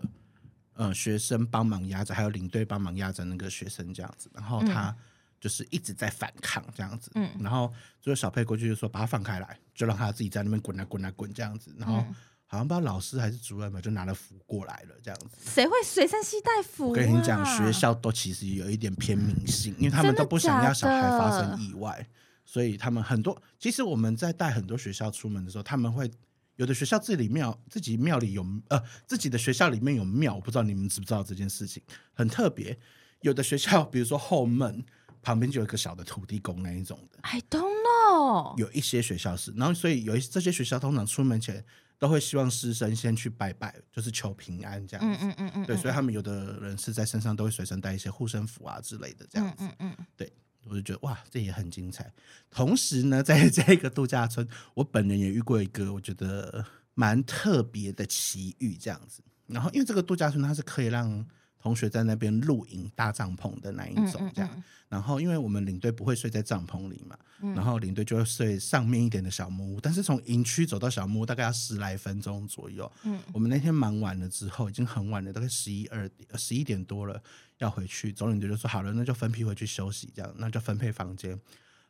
[0.74, 4.94] 呃学生帮忙压着，还有领队帮忙压着那个学生这样子，然后他
[5.40, 7.10] 就是一直在反抗这样子。
[7.14, 11.74] 嗯，然后最后小佩过去就说把他放开来，就让他自己在那边滚啊滚啊滚这样子。
[11.78, 12.04] 然后
[12.50, 15.36] 好像不知道老师还是主任吧，就拿了符过来了这样子。
[15.44, 16.88] 谁会随身携带符啊？
[16.88, 22.06] 我跟你讲，学校都其实有一点偏迷信，因为他们都不想要小孩发生意外。
[22.50, 26.10] 所以他们很多，其实我们在带很多学校出门的时候，他们会
[26.56, 31.82] 有的学校自己庙自己庙里有呃自己的学校里面有庙，我不知道你们知不知道这件事情
[32.14, 32.78] 很特别。
[33.20, 34.82] 有的学校，比如说后门
[35.20, 37.18] 旁边就有一个小的土地公那一种的。
[37.20, 38.56] I don't know。
[38.56, 41.62] 有一些学校是，然后所以有一这些学校通常出门前
[41.98, 45.18] 都会希望师生先去拜拜，就是求平安这样子。
[45.20, 45.66] 嗯嗯嗯嗯。
[45.66, 49.56] 对，所以他们有的人是在身上都会随身带一些护身符啊之类的这样子。
[49.64, 50.06] 嗯嗯嗯。
[50.16, 50.32] 对，
[50.64, 52.12] 我就觉得哇，这也很精彩。
[52.50, 59.22] 同时呢，在 这个度假村，我本人也遇过一个我觉得蛮特别的奇遇这样子。
[59.46, 61.26] 然后因为这个度假村它是可以让
[61.68, 64.64] 同学在那边露营搭帐篷的那一种，这样。
[64.88, 67.14] 然后，因为我们领队不会睡在帐篷里嘛，
[67.54, 69.78] 然后领队就会睡上面一点的小木屋。
[69.78, 72.90] 但是从营区走到小木屋大概要十来分钟左右。
[73.02, 77.22] 嗯，我们那天忙完了之后，已经很晚了，大概十一二点、十一点多了，
[77.58, 78.10] 要回去。
[78.10, 81.38] 总领队就说：“好了，那就分批回去休息，这样，那就分配房间。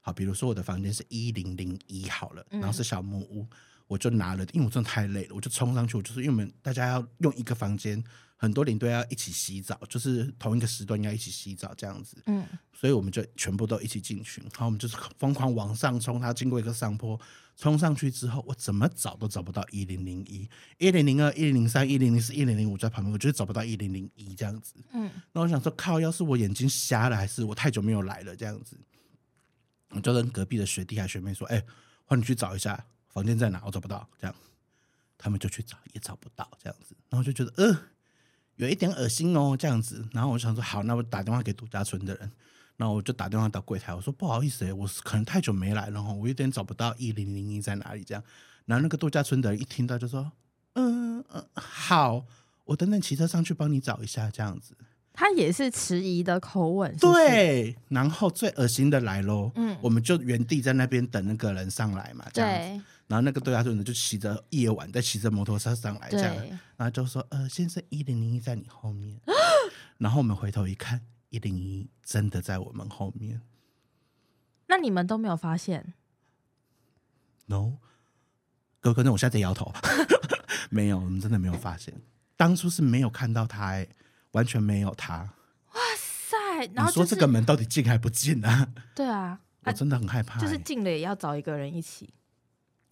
[0.01, 3.47] 好，比如说我的房间是一零零一好了，然后是小木屋，
[3.87, 5.97] 我就拿了，因为我真的太累了，我就冲上去。
[5.97, 8.03] 我就是因为我们大家要用一个房间。”
[8.41, 12.17] 很多领队要一起洗澡，就是同一个时段要一起洗澡这样子。
[12.27, 16.21] 嗯，所以我们就全部都一起进群，然后我们就是疯狂往上冲。
[16.21, 17.21] 他经过一个上坡，
[17.57, 20.49] 冲上去之后，我怎么找都找不到一零零一、
[20.79, 24.75] 一零零二、一零零三、一零零四、一零零五在旁边，我就是找不到一零零一这样子。
[24.93, 28.79] 嗯，那我想说，靠，要是我眼睛瞎了，还是我太久没有来了这样子？
[29.89, 31.67] 我就跟隔壁的学弟还学妹说：“哎、欸，
[32.05, 33.61] 换你去找一下房间在哪？
[33.67, 34.37] 我找不到。”这样，
[35.17, 36.95] 他们就去找，也找不到这样子。
[37.11, 37.77] 然后就觉得，呃。
[38.59, 42.31] 有一点恶心哦，这样子，然后我想说，好，那我打电话给度假村的人，
[42.77, 48.23] 然后我就打电话到柜台，我说不好意思，我可能太久没来了，我有点找不到一零零一在哪里，这样，
[48.67, 50.31] 然后那个度假村的人一听到就说，
[50.75, 52.25] 嗯嗯，好，
[52.65, 54.75] 我等等骑车上去帮你找一下，这样子。
[55.13, 62.85] 他也是迟疑的口吻，对，然后最恶心的来喽，嗯，我们就原地在那边等那个人上来嘛，这样子。
[63.09, 66.37] 然后那个度假村的就骑着夜晚在骑着摩托车上来，这样，
[66.77, 69.19] 然后就说：“呃，先生，一零零一在你后面。
[69.99, 73.41] ”然后我们回头一看，一零一真的在我们后面。
[74.67, 75.95] 那你们都没有发现
[77.47, 77.79] ？No，
[78.79, 79.73] 哥哥，那我现在在摇头。
[80.69, 81.95] 没有，我们真的没有发现。
[82.37, 83.89] 当初是没有看到他，哎，
[84.33, 85.17] 完全没有他。
[85.73, 86.37] 哇塞！
[86.75, 88.69] 然后、就是、你说这个门到底进还不进啊？
[88.95, 90.39] 对啊， 我真的很害怕。
[90.39, 92.13] 就是进了也要找一个人一起。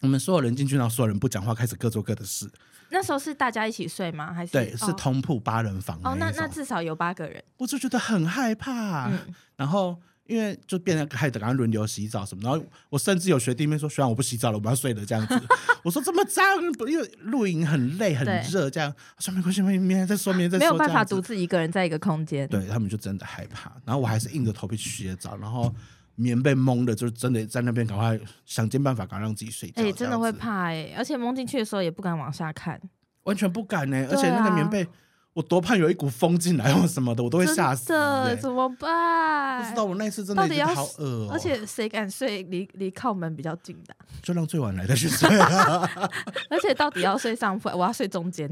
[0.01, 2.49] 我们所有人进去，然后所有人不讲话，开始各做各的事。
[2.89, 4.33] 那时候是大家一起睡吗？
[4.33, 6.15] 还是对，是通铺八人房哦。
[6.17, 9.09] 那那至少有八个人，我就觉得很害怕。
[9.09, 9.19] 嗯、
[9.57, 15.37] 然后因为就变成开始赶快轮流洗澡什么，然后我甚至有学弟妹说：“虽然我不洗澡了，我们要睡了。”这样子，
[15.83, 16.45] 我说这么脏，
[16.87, 20.59] 因为露营很累很热，这样说没关系，明天再说，明天再说。
[20.59, 23.73] 没有办法独自一个人在一个空间，对他们就真的害怕。
[23.83, 25.73] 然后我还是硬着头皮去洗澡，然后。
[26.19, 29.83] 棉被蒙的，就真的在那边赶快想尽办法，赶快让自己睡觉。
[29.83, 32.81] 哎、欸，真的会怕哎、欸，而且蒙进去的时候也不敢往下看，
[33.23, 34.05] 完全不敢呢、欸。
[34.07, 34.87] 而且那个棉被，
[35.33, 38.35] 我多怕有一股风进来或什么的，我都会吓死、欸。
[38.35, 39.61] 怎么办？
[39.61, 43.95] 不知道，我那次真的好恶、喔、而且谁敢睡离离靠门比较近的？
[44.23, 45.29] 就让最晚来的去睡。
[46.49, 48.49] 而且到底要睡上铺，我要睡中间。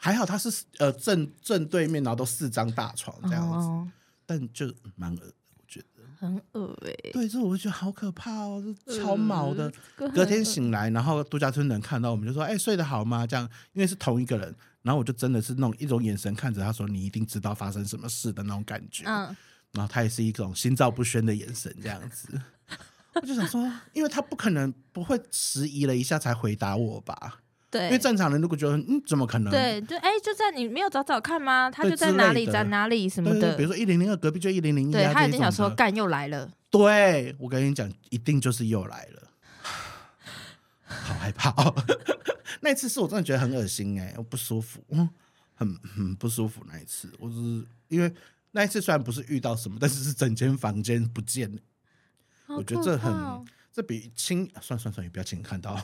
[0.00, 3.88] 还好他是呃正正对面，然后都四张大床这样子，哦、
[4.26, 5.32] 但就蛮恶。
[6.18, 9.72] 很恶哎、欸，对，这我就觉得好可怕哦，这超毛的。
[9.96, 19.04] 呃、隔天醒来，然后度假村的人看到我们就说：“哎、欸，睡得好吗？”这样，因为是同一个人，然后我就真的是那种一种眼神看着他说：“你一定知道发生什么事的那种感觉。
[19.06, 19.34] 嗯”
[19.72, 22.40] 然后他也是一种心照不宣的眼神，这样子。
[23.14, 27.40] 我就想说，因为他不可能不会迟疑了一下才回答我吧。
[27.70, 29.50] 对，因为正常人如果觉得嗯，怎么可能？
[29.50, 31.70] 对，就哎，就在你没有找找看吗？
[31.70, 33.56] 他就在哪里，在哪里什么的。
[33.56, 36.50] 比如说一零零二隔壁就一零零一，对，他一定想说干又来了。
[36.70, 39.30] 对，我跟你讲，一定就是又来了，
[40.84, 41.74] 好害怕哦。
[42.60, 45.08] 那一次是我真的觉得很恶心哎，我不舒服，嗯，
[45.54, 46.62] 很很不舒服。
[46.66, 47.36] 那一次，我是
[47.88, 48.12] 因为
[48.52, 51.58] 那一次虽然不是遇到什么，但是是整间房间不见了。
[52.48, 53.12] 我觉得这很，
[53.72, 55.78] 这比亲，算算算，也不要亲看到。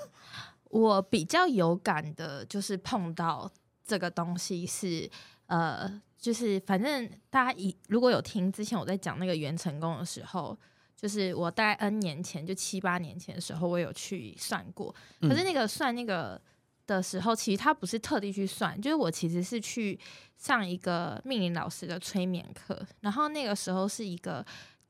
[0.74, 3.48] 我比较有感的，就是碰到
[3.84, 5.08] 这个东西是，
[5.46, 10.58] 呃，就是反正大家一如果有听之前我在讲那个元成功的时候，
[10.96, 14.92] 就是我大概 N 年前，就七八年前的时候，我有去算过。
[15.20, 16.42] 可是那个算那个
[16.88, 19.96] 的时候，其实他不是特地去算，就是我其实是去
[20.36, 24.44] 上一个命理老师的催眠课，然后那个时候是一个。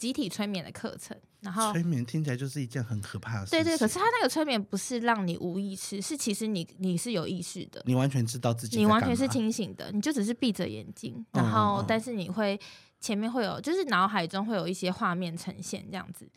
[0.04, 3.58] 集体催眠的课程，然后催眠听起来就是一件很可怕的事情。
[3.58, 12.60] 对对，可是他那个催眠不是让你无意识，是其实你你是有意识的，你完全知道自己，你完全是清醒的，你就只是闭着眼睛，然后但是你会
[13.00, 16.28] 前面会有，就是脑海中会有一些画面呈现这样子。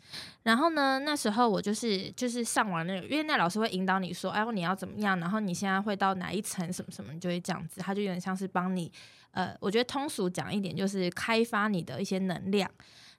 [0.44, 5.20] 然后呢，那时候我就是就是上完那个，因为那老师会引导你说，哎，你要怎么样？
[5.20, 7.82] 然后你现在会到哪一层什么什么，你就会这样子。
[7.82, 8.90] 他就有点像是帮你，
[9.32, 12.70] 呃，我觉得通俗讲一点，就是开发你的一些能量。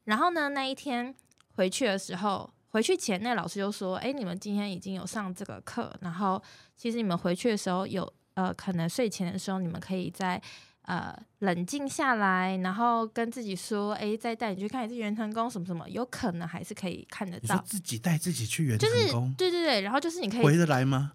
[0.05, 1.13] 然后呢，那一天
[1.55, 6.41] 回去的时候，回去前那老师就说，哎，你们今天已经有上这个课，然后
[6.75, 8.11] 其实你们回去的时候有。
[8.35, 10.41] 呃，可能睡前的时候，你们可以在
[10.83, 17.57] 呃冷静下来，然后跟自己说，哎，再带你去看一次元成功什么什么，有可能还是可以看得到。
[17.65, 21.11] 自己带自己去元成功，就是对对对，然后就是你可以回得来吗？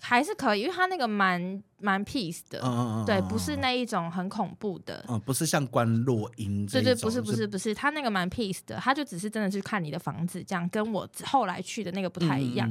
[0.00, 12.70] 还是可以，因为他那个蛮蛮 peace 的，嗯嗯嗯对，不是那一种很恐怖的，嗯，不是像观落音这种，对对，不是不是不是，他那个蛮 peace 的，他就只是真的去看你的房子，这样跟我后来去的那个不太一样。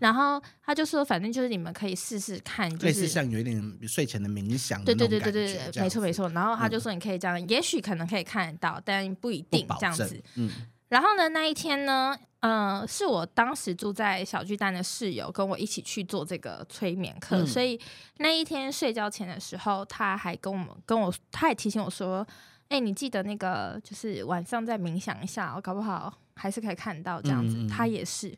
[0.00, 6.28] 然后他就说，反正就是你们可以试试看，就是、类似像有一点睡前的冥想的，对对对对对对，没错没错。
[6.30, 10.22] 然后他就说，你可以这样，嗯、也许可能可以看得到，但不一定这样子。
[10.36, 10.50] 嗯。
[10.92, 17.80] 然后呢，那一天呢，嗯、呃，是我当时住在小巨蛋的室友跟我一起去做这个催眠课，嗯、所以
[18.18, 22.26] 那一天睡觉前的时候，他还跟我们跟我，他也提醒我说
[22.68, 27.56] ：“哎，你记得那个，就是晚上再冥想一下，我搞不好还是可以看到这样子。
[27.56, 28.36] 嗯”他也是。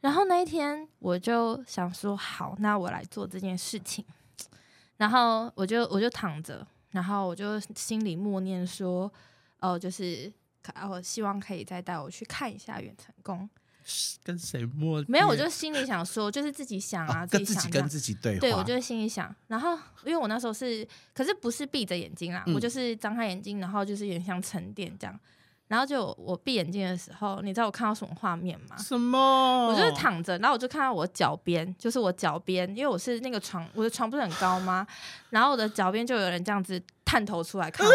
[0.00, 4.04] 然后那一天，我就想说：“好，那我来做这件事情。”
[4.98, 9.04] 然后我就我就躺着，然后我就心里默念说
[9.62, 10.32] ：“哦、呃，就是。”
[10.88, 13.48] 我希望可以再带我去看一下远成功，
[14.24, 15.04] 跟谁摸？
[15.06, 18.40] 没有，我就心里想说，就是自己想啊，自己想跟自己对话。
[18.40, 19.34] 对，我就心里想。
[19.46, 25.18] 然后，因为我那时候是，可是不是闭着眼睛啊，嗯、我就是张开眼睛，然后就是有点像沉淀这样。
[25.68, 28.76] 然后就我闭眼睛的时候，你知道我看到什么画面吗？
[28.78, 29.66] 什么？
[29.66, 34.86] 我就是躺着，然后我就看到我脚边，就是我脚边，因为我是那个床，我的床不是很高吗？
[35.30, 37.92] 然后我的脚边就有人这样子探头出来看我。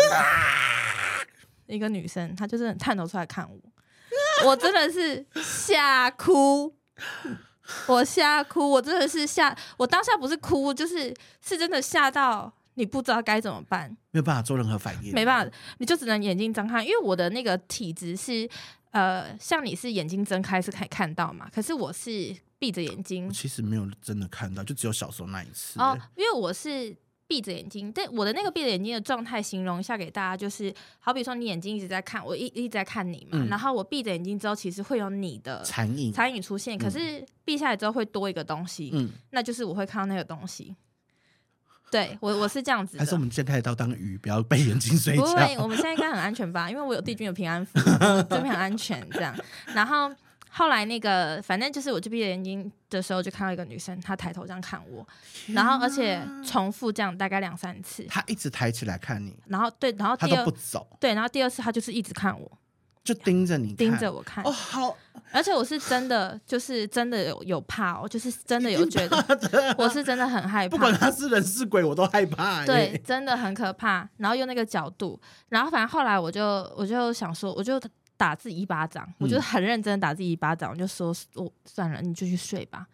[1.72, 6.76] 一个女生，她就是探头出来看我，我真的是吓哭，
[7.88, 18.50] 我吓哭，我真的是吓，我当下不是哭，就是是真的吓到你不知道该怎么办，没有办法做任何反应，没办法，你就只能眼睛张开，因为我的那个体质是，
[18.92, 26.96] 呃，像你是眼睛睁开是可以看到嘛，可是我是闭着眼睛，其实没有真的看到，就只有小时候那一次哦，因为我是。
[27.32, 40.76] 闭着眼睛，但我的那个闭着眼睛的状态形容一下给大家，就是好比说你眼睛一直在看我，一一直在看你嘛，嗯、然后我闭着眼睛之后，其实会有你的残影残影出现，可是闭下来之后会多一个东西，嗯，那就是我会看到那个东西。
[41.90, 45.24] 对我我是这样子，还是我们现在开始到当鱼，不要被眼睛睡觉？
[45.24, 46.70] 不会， 我们现在应该很安全吧？
[46.70, 47.80] 因为我有帝君 有平安符，
[48.30, 49.34] 这边很安全，这样，
[49.74, 50.14] 然后。
[50.54, 55.08] 后来那个，反正就是，我就闭着眼睛的时候，就看到一个女生，她抬头这样看我，
[55.54, 58.04] 然后而且重复这样大概两三次。
[58.04, 62.52] 她一直抬起来看你，然后对，然后第二不走，对，然后第二次她就是一直看我，
[63.02, 64.44] 就盯着你，盯着我看。
[64.44, 64.98] 哦，好，
[65.32, 72.66] 而且我是真的，就是真的有有怕哦，就是真的有 觉得，我是真的很害怕，不管他是人是鬼，我都害怕。
[72.66, 74.06] 对，真的很可怕。
[74.18, 77.82] 然后用那个角度，然后反正后来我就我就想说，我就。
[78.22, 82.88] 打自己一巴掌，我就是很认真的打自己一巴掌，我就说，我算了，你就去睡吧，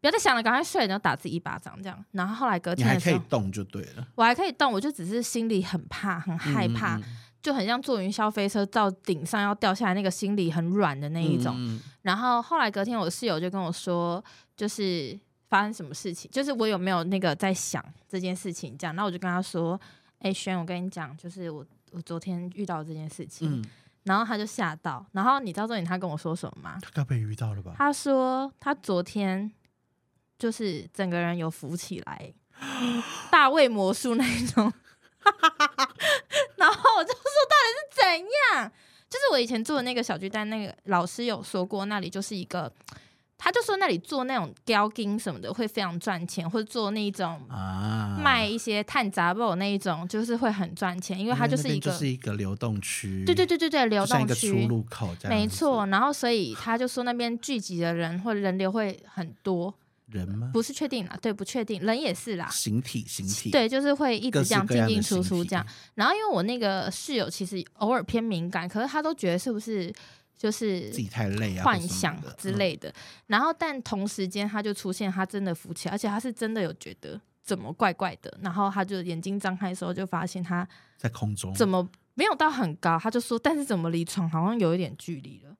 [0.00, 2.02] 不要再想了，赶快睡，然后打自己一巴掌这样。
[2.12, 6.98] 然后后来隔天的时候，你还可以动就对了，我还可以动，我就只是心里很怕，很害怕，
[7.42, 11.78] 就很像坐云霄飞车到顶上要掉下来，那个心里很软的那一种。
[12.00, 14.24] 然后后来隔天，我室友就跟我说，
[14.56, 15.14] 就是
[15.50, 18.96] 发生什么事情，就是我有没有那个在想这件事情这样。
[18.96, 19.78] 然后我就跟他说，
[20.20, 23.60] 哎，轩，我跟你讲，就是我我昨天遇到这件事情。
[23.60, 23.64] 嗯
[24.04, 26.78] 然后他就吓到，然后你知道这里他跟我说什么吗？
[26.82, 27.74] 他该被遇到了吧？
[27.76, 29.50] 他说他昨天
[30.38, 32.32] 就是整个人有浮起来，
[33.30, 34.72] 大卫魔术那一种。
[36.56, 38.18] 然后我就说到底是怎
[38.58, 38.72] 样？
[39.08, 42.72] 就是我以前做的那个小巨蛋，那个老师有说过，那里就是一个。
[43.42, 47.40] 他就说那里做那种雕金什么的会非常赚钱，或者做那种
[48.22, 53.24] 卖一些碳杂布那一种，就是会很赚钱，因为它就是一个就是一个流动区。
[53.24, 55.34] 对对对对对，流动区出入口这样。
[55.34, 59.74] 没错，然后所以他就说那边聚集的人或者人流会很多。
[60.10, 60.50] 人吗？
[60.52, 62.48] 不是确定啦，对，不确定，人也是啦。
[62.50, 63.48] 形体形体。
[63.48, 65.64] 对，就是会一直这样进进出出这样。
[65.94, 69.90] 然后因为我那个室友其实偶尔偏敏感，可是他都觉得是不是？
[70.40, 72.90] 就是自己太累啊，幻想之类的。
[73.26, 78.38] 然后，但同时间他就出现，他真的浮起来，而且他是真的有觉得怎么怪怪的。
[78.40, 82.98] 然后他就眼睛张开的时候，就发现他在空中，怎么没有到很高？
[82.98, 85.54] 他就说，但是怎么离床好像有一点距离了。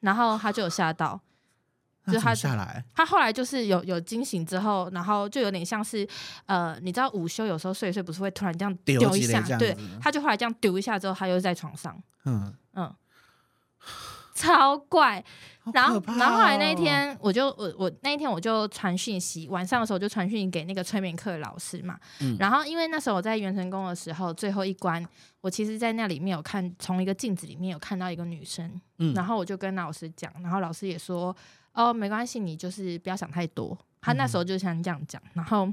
[0.00, 1.20] 然后他就有吓到，
[2.10, 6.08] 就他下来，他后来就是有有惊醒之后，然后就有点像是
[6.46, 12.94] 呃，你知道午休有时候睡一睡不是会突然这样丢一下，对，他就后来这样丢一下之后，他又在床上，嗯嗯，
[14.34, 15.24] 超怪。
[15.74, 21.98] 然后，然后后来那一天，我就我我那一天我就传讯息，晚上的时候就传讯给那个催眠课的老师嘛。
[22.20, 25.06] 嗯、然后因为那时候我在元成宫的时候，最后一关，
[25.42, 28.80] 我其实，在那里面有看，从一个镜子里面有看到一个女生。
[28.98, 31.36] 嗯、然后我就跟老师讲，然后老师也说，
[31.74, 33.76] 哦，没关系，你就是不要想太多。
[34.00, 35.20] 他那时候就想这样讲。
[35.34, 35.70] 然后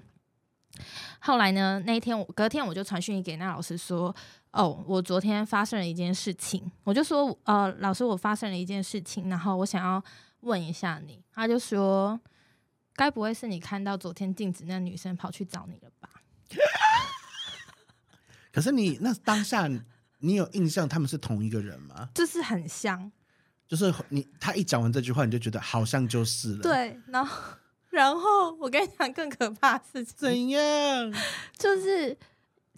[1.20, 4.16] 后来呢，那一天我隔天我就传讯息给那老师说。
[4.56, 10.02] 哦，我昨天发生了一件事情，我就说，呃，老师，我发生了一件事情，然后我想要
[10.40, 11.22] 问一下你。
[11.34, 12.18] 他就说，
[12.94, 16.10] 该不会是你看到昨天镜子那女生跑去找你了吧？
[18.54, 19.70] 可是你那当下
[20.20, 22.08] 你有印象他们是同一个人吗？
[22.16, 23.12] 就是很像，
[23.68, 26.62] 就是你他一讲完这句话，你就觉得好像就是了。
[26.62, 27.58] 对，然后
[27.96, 31.14] 然后我跟你讲更可怕的事情，怎样？
[31.58, 32.16] 就是。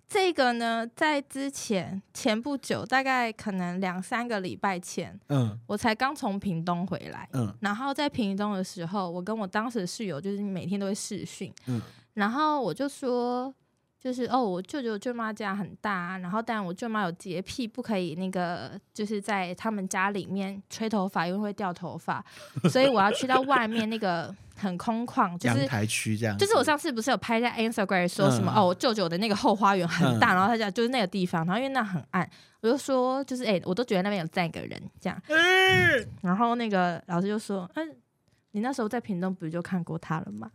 [0.10, 11.82] 这个呢，在之前前不久，大概可能两三个礼拜前，嗯，我才刚从屏东回来，嗯，然后在屏东的时候，我跟我当时的室友就是每天都会视讯，嗯，
[12.14, 13.54] 然后我就说，
[14.08, 22.24] 就是哦，我舅舅舅妈家很大，然后但我舅妈有洁癖，不可以那个就是在他们家里面吹头发，因为会掉头发，
[22.72, 24.34] 所以我要去到外面那个。
[24.60, 26.36] 很空旷，就是阳台区这样。
[26.36, 32.28] 就是我上次不是有拍在 Instagram 说什么、嗯、哦，我舅舅的那个后花园很大，嗯、然后他家就是那个地方，然后因为那很暗，
[32.62, 35.22] 我就说就是哎、欸，我都觉得那边有站一个人这样。
[35.28, 37.98] 嗯、然后那个老师就说，嗯，
[38.54, 40.50] 你那时候在屏东不是就看过他了吗？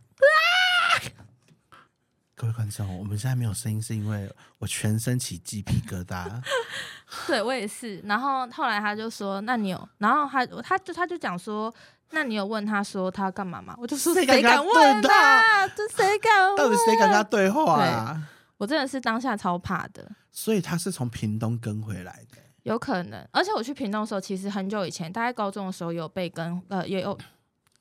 [2.43, 6.29] 各位观众，我们现在没有声音，是因为我全身起鸡皮疙瘩。
[7.25, 7.99] 对我也是。
[7.99, 9.89] 然后后来他就说，那你有？
[9.97, 11.73] 然后他他就他就讲说。
[12.09, 13.73] 那你有问他说他要干嘛吗？
[13.79, 15.67] 我就说谁敢问他？
[15.69, 16.57] 这谁敢问？
[16.57, 18.21] 到底谁敢跟他对话啊？
[18.57, 20.11] 我真的是当下超怕的。
[20.29, 23.25] 所以他是从屏东跟回来的，有可能。
[23.31, 27.17] 而且我去屏东的时候，其实很久以前，大概高中的时候有被跟，呃，也有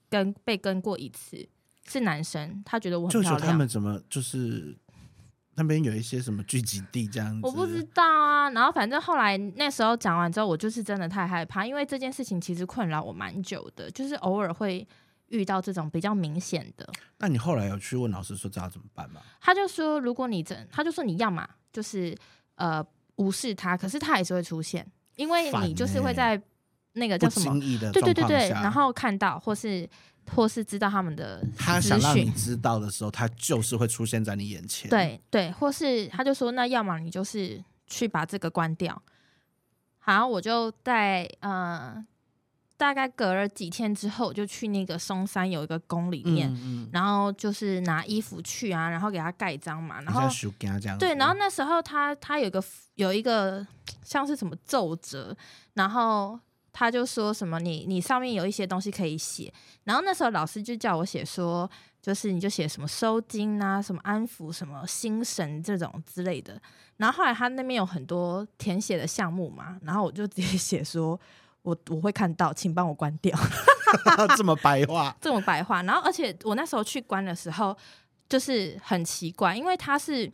[0.09, 1.47] 跟被跟过一次，
[1.93, 3.41] 是男生，他觉得我很漂亮。
[3.41, 4.77] 他们怎么就是？
[5.55, 8.49] 那边有一些什么聚集地这样子，我不知道啊。
[8.53, 14.89] 然后反正后来那时候讲完之后，我就是真的太害怕，因为这件事情其实困扰我蛮久的，就是偶尔会
[15.29, 16.89] 遇到这种比较明显的。
[17.19, 19.21] 那你后来有去问老师说这要怎么办吗？
[19.43, 22.17] 他就说，如果你真，他就说你要嘛，就是
[22.55, 22.83] 呃
[23.17, 26.43] 无视他，可是他还是会出现，因为你就是会在
[26.95, 27.61] 那个叫什么，
[27.93, 29.87] 对对对对，然后看到或是。
[30.31, 34.89] 或是知道他们的，他想让你知道的时候，他就是会出现在你眼前。
[34.89, 39.03] 对对，或是他就说，那要么你就是去把这个关掉。
[39.99, 42.05] 好，我就在呃，
[42.77, 50.29] 大概隔了几天之后，就去那个松山有一个宫里面，嗯嗯、然后就是拿衣服去啊，然后给他盖章嘛，然后
[50.99, 53.67] 对，然后那时候他他有一个有一个
[54.03, 55.37] 像是什么奏折，
[55.75, 56.39] 然后。
[56.73, 59.53] 他就说什么你你上面有一些东西可以写，
[59.85, 66.61] 然后那时候老师就叫我写说，就是你就写什么收精啊，什么安抚，什么心神这种之类的。
[66.97, 71.19] 然后后来他那边有很多填写的项目嘛，然后我就直接写说，
[71.63, 73.39] 我我会看到，请帮我关掉。
[74.37, 75.83] 这么白话，这么白话。
[75.83, 77.77] 然后而且我那时候去关的时候，
[78.29, 80.33] 就是很奇怪，因为他是。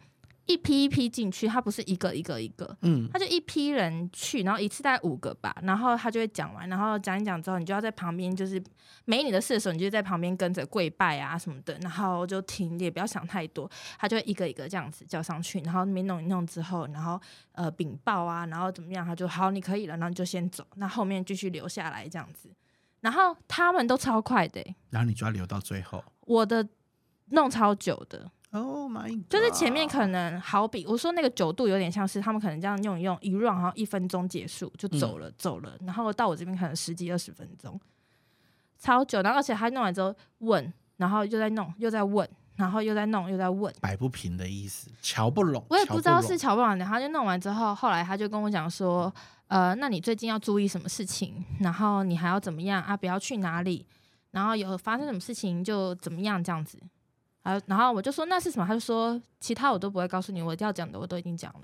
[0.49, 8.61] 一批一批进去，他不是一个一个一个，嗯，他就一批人去，然后一次大概五个吧，然后他就会讲完，然后讲一讲之后，你就要在旁边，就是
[9.05, 17.21] 没你的事的时候，你就在旁边跟着跪拜啊什么的，然后就听，也不要想太多，他就会一个一个这样子叫上去，然后没弄一弄之后，然后
[17.53, 22.51] 呃禀报啊，然后怎么样，他就好，你可以了，然后你就先走，那后面继续留下来这样子，
[23.03, 26.67] 然后他们都超快的，然后你就要留到最后，我的
[27.33, 28.31] 弄超久的。
[28.51, 29.29] Oh my God！
[29.29, 37.79] 就是前面可能好比我说那个九度有点像是他们可能这样用一用一 run，然后一分钟结束就走了、嗯、走了，然后到我这边可能十几二十分钟，
[38.79, 39.21] 超久。
[39.21, 45.63] 然后而且他弄完之后问，然后又在弄又在问，然后又在弄又在问，摆不平的意思，瞧不拢。
[45.69, 49.13] 我也不知道是瞧不拢的，他就弄完之后，后来他就跟我讲说，
[49.49, 51.45] 呃，那你最近要注意什么事情？
[51.61, 52.97] 然后你还要怎么样啊？
[52.97, 53.85] 不要去哪里？
[54.31, 56.79] 然后有发生什么事情就怎么样这样子。
[57.67, 58.67] 然后我就说那是什么？
[58.67, 61.61] 他就说其他我都不会告诉你，我要讲的我都已经讲了。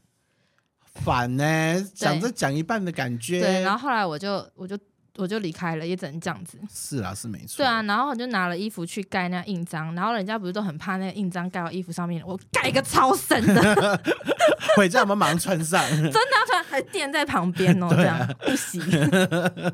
[1.02, 3.40] 反呢、欸，讲着讲一半的感觉。
[3.40, 4.78] 对，然后后来我就我就
[5.16, 6.58] 我就离开了，也只能这样子。
[6.72, 7.58] 是啊，是没错。
[7.58, 14.00] 对啊，然后我就拿了衣服去盖那印章，然后人家不是都很怕那个印章盖到衣服上面，我盖一个超深的，
[14.76, 15.80] 回家我们马上穿上。
[15.88, 18.82] 真的要穿，还垫在旁边哦， 啊、这样不行。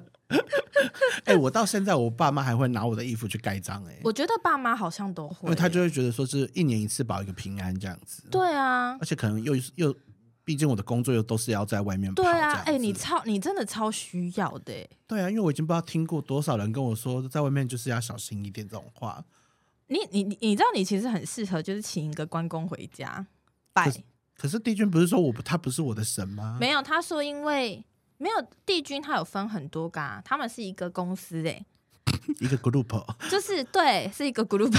[1.24, 3.98] 哎、欸，我到现在，我爸妈还会拿我的衣服去盖章哎。
[4.04, 8.22] 我觉得爸妈好像都会，因为他就会觉得说是一年一次保一个平安这样子。
[8.30, 9.94] 对啊，而且可能又又，
[10.50, 12.24] 毕竟我的工作又都是要在外面跑。
[12.24, 14.74] 对啊，哎、欸，你超你真的超需要的。
[15.06, 19.24] 对啊，因为我已经不知道听过多少人跟我说，在外面就是要小心一点这种话。
[19.86, 23.24] 你你你，你知道你其实很适合，就是请一个关公回家
[23.72, 23.88] 拜。
[24.36, 26.58] 可是帝君不是说我不他不是我的神吗？
[26.60, 27.84] 没有，他说因为。
[28.22, 28.34] 没有
[28.66, 31.64] 帝君，他有分很多个，他们是一个公司哎，
[32.38, 34.68] 一个 group，就是对，是一个 group，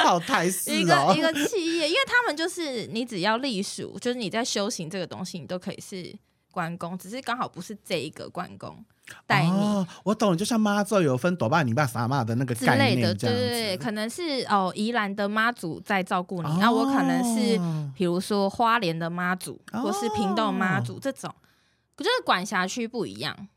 [0.00, 6.14] 好台式、哦、一个一个企业，因为他们就是你只要隶属，就是你在修行这个东西，你都可以是
[6.50, 8.84] 关公，只是刚好不是这一个关公。
[9.26, 17.58] 带你、哦，我懂，就像妈祖有分朵爸、你爸、傻妈的那个概念这样子，对对对，可能是哦，宜兰的妈祖在照顾你，那、哦、我可能是
[17.96, 21.34] 比如说花莲的妈祖，哦、或是屏东妈祖这种，
[21.96, 23.48] 就是管辖区不一样。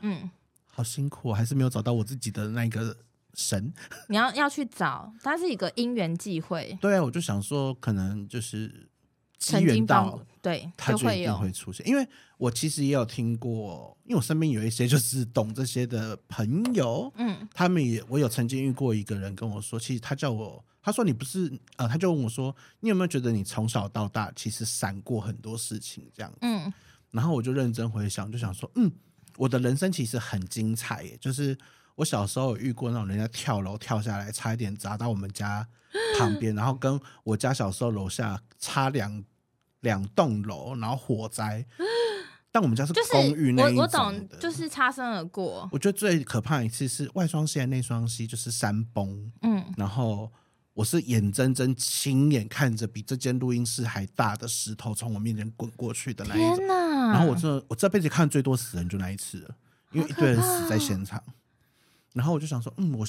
[0.00, 0.30] 嗯，
[0.66, 2.96] 好辛苦，还是没有找到我自己的那个
[3.34, 3.72] 神。
[4.08, 6.76] 你要要去找，它是一个因缘际会。
[6.80, 8.88] 对啊，我就想说，可能就是。
[9.36, 11.86] 机缘到，对，他就一定会出现。
[11.86, 12.08] 因为
[12.38, 26.38] 我其实也有听过，因为我身边有一些就是懂这些的朋友，嗯，他们也，我有曾经遇过一个人跟我说，其实他叫我，他说你不是，呃，他就问我说，你有没有觉得你从小到大其实闪过很多事情这样子？
[26.40, 26.72] 嗯，
[27.10, 28.90] 然后我就认真回想，就想说，嗯，
[29.36, 31.54] 我的人生其实很精彩耶，就是
[31.96, 35.66] 我小时候有遇过那种人家跳楼跳下来，差一点砸到我们家
[36.18, 39.24] 旁边，然后跟我家小时候楼下差两。
[39.84, 41.62] 两栋楼，然后火灾，
[42.50, 45.68] 但我们家是公寓那一种的，就是，我我懂，就是擦身而过。
[45.70, 49.30] 我觉得最可怕一次是外双溪内双溪，就是山崩。
[49.42, 50.32] 嗯，然后
[50.72, 56.66] 我是眼睁睁亲眼看着比这间录音室还大的石头从我面前滚过去的那一种。
[56.66, 59.54] 然后我这我这辈子看最多死人就那一次了，
[59.92, 61.22] 因为一堆人死在现场。
[62.14, 63.06] 然后我就想说，嗯，我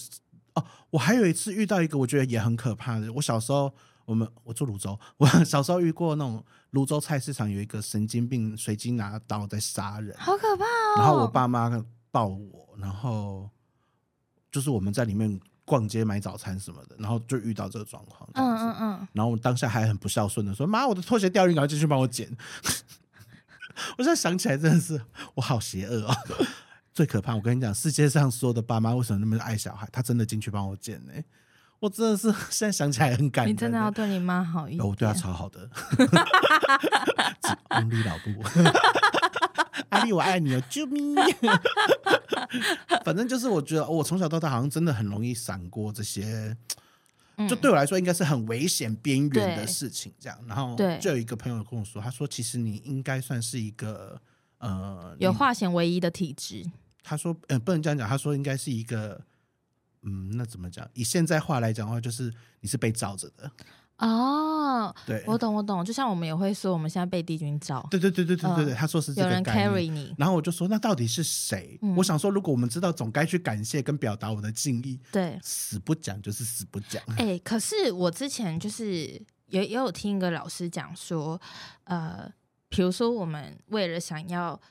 [0.56, 3.74] 哦，我还有一次遇到一个我觉得也很可怕的，我小时候。
[4.06, 10.96] 我们我住泸州，我小时候遇过那种泸州菜市场有一个神经病，随机拿刀在杀人，好可怕哦！
[10.98, 13.50] 然后我爸妈抱我，然后
[14.52, 18.30] 就是我们在里面逛街买早餐什么的，然后就遇到这个状况。
[18.36, 19.08] 嗯嗯嗯。
[19.14, 22.30] 然后我当下还很不孝顺的说：“妈，我的拖鞋掉进，赶快进去帮我捡。
[23.98, 25.02] ”我现在想起来真的是
[25.34, 26.16] 我好邪恶哦！
[26.96, 29.86] 最可怕，我跟你讲，世界上所有的爸妈为什么那么爱小孩？
[29.92, 31.12] 他真的进去帮我捡呢？
[31.82, 33.52] 我真的是 现在想起来很感动。
[33.52, 34.88] 你真的要对你妈好一点。
[34.88, 35.70] 我对她超好的。
[37.68, 38.42] 安利老布，
[39.90, 41.14] 安利我爱你哦，救命！
[43.04, 46.56] 反正就是我觉得，我从小到大好像真的很容易闪过这些，
[47.50, 50.14] 就对我来说应该是很危险边缘的事情。
[50.18, 54.18] 这样，然后就有一个朋友跟我说，他说其实你应该算是一个
[54.60, 56.66] 呃有化险为夷的体质。
[57.06, 59.22] 他说，呃，不能这样讲，他说应该是一个。
[60.08, 60.88] 嗯，那怎么讲？
[60.94, 63.52] 以现在话来讲的话，就是你是被罩着的
[63.98, 64.96] 哦。
[65.04, 65.84] 对，我懂，我懂。
[65.84, 67.88] 就像我们也会说，我们现在被帝君罩。
[67.90, 69.12] 对对对对对对对，呃、他说是。
[69.16, 71.80] 有人 carry 你，然后我就说，那到底是谁？
[71.82, 75.00] 嗯、我想说，如果我们知道，总该去感谢跟表达我的敬意。
[75.12, 77.02] 对，死不讲就是死不讲。
[77.18, 81.42] 哎、欸，可是我之前就是也也有听一个老师讲说，
[81.86, 82.32] 呃，
[82.70, 84.62] 比如说我们为了想要。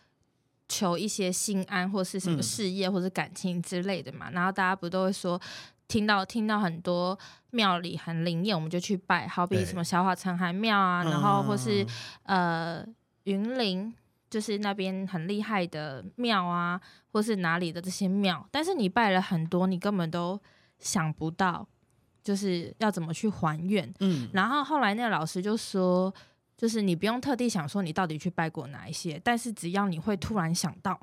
[0.69, 5.41] 求一些心安，或是什么事业或者感情之类的嘛，嗯、然后大家不都会说，
[5.87, 7.19] 听到听到很多
[7.51, 11.87] 庙里很灵验，我们就去拜，好比什么小华城海庙啊，然后或是
[12.23, 12.85] 呃
[13.25, 13.93] 云林，
[14.31, 16.81] 就是那边很厉害的庙啊，
[17.13, 20.41] 或是哪里的这些庙，但是你拜了很多，你根本都
[20.79, 21.69] 想不到，
[22.23, 23.93] 就是要怎么去还愿。
[24.01, 26.13] 嗯，然后后来那个老师就说。
[26.57, 30.99] 就是你不用特地想说你到底去拜过哪一些，但是只要你会突然想到，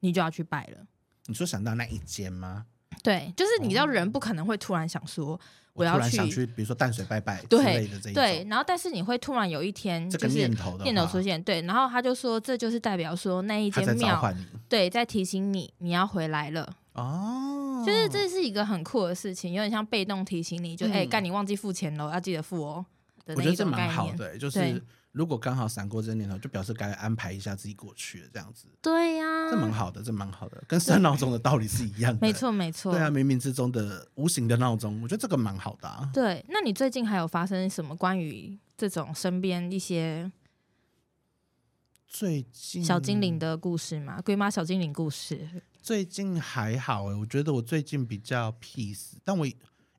[0.00, 0.86] 你就要去拜了。
[1.26, 2.66] 你说想到那一间吗？
[3.02, 5.38] 对，就是你知道人不可能会突然想说
[5.74, 8.14] 我要去，想去比如说淡水拜拜之类的这一种。
[8.14, 14.34] 对，然后但是你会突然有一天这个念头的念头出现，对，然后他就说这就是代表说那一间庙
[14.68, 22.86] 对在提醒你你要回来了哦，就是这是一个很酷的事情，有点像被动提醒你，就哎干、嗯欸、你忘记付钱了，要记得付哦。
[23.26, 28.68] 我觉得这蛮好的、欸，就是如果刚好闪过这个念头，就表示该安排一下自己过去了，这样子。
[28.80, 32.18] 对呀、啊，这蛮好的，这蛮好的，跟设闹钟的道理是一样的。
[32.20, 32.92] 没错，没错。
[32.92, 36.08] 对啊，冥冥之中的无形的闹钟，我觉得这个蛮好的、啊。
[36.12, 40.30] 对，那你最近还有发生什么关于这种身边一些
[42.06, 44.20] 最近小精灵的故事吗？
[44.22, 45.48] 龟妈小精灵故事？
[45.82, 49.44] 最近还好哎、欸，我觉得我最近比较 peace，但我。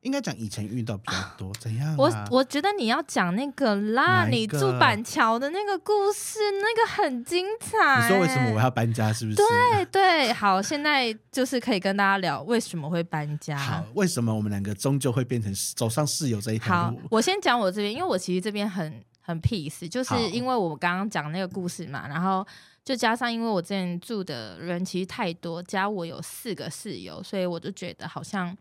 [0.02, 1.96] 应该讲以前遇到比较多，怎样、啊？
[1.98, 8.02] 我我觉得你要讲那个啦，你住板桥的那个故事，那个很精彩。
[8.02, 9.12] 你说为什么我要搬家？
[9.12, 9.38] 是不是？
[9.38, 13.58] 对对，好，现在就是可以跟大家聊为什么会搬家。
[13.58, 16.98] 好，为什么我们两个终究会变成走上室友这一条路？
[16.98, 22.46] 好，我先讲我这边，因为我其实这边很很 peace，就是因为我刚刚讲那个故事嘛，然后
[22.86, 28.56] 就加上因为我之前住的人其实太多，加我有四个室友，所以我就觉得好像。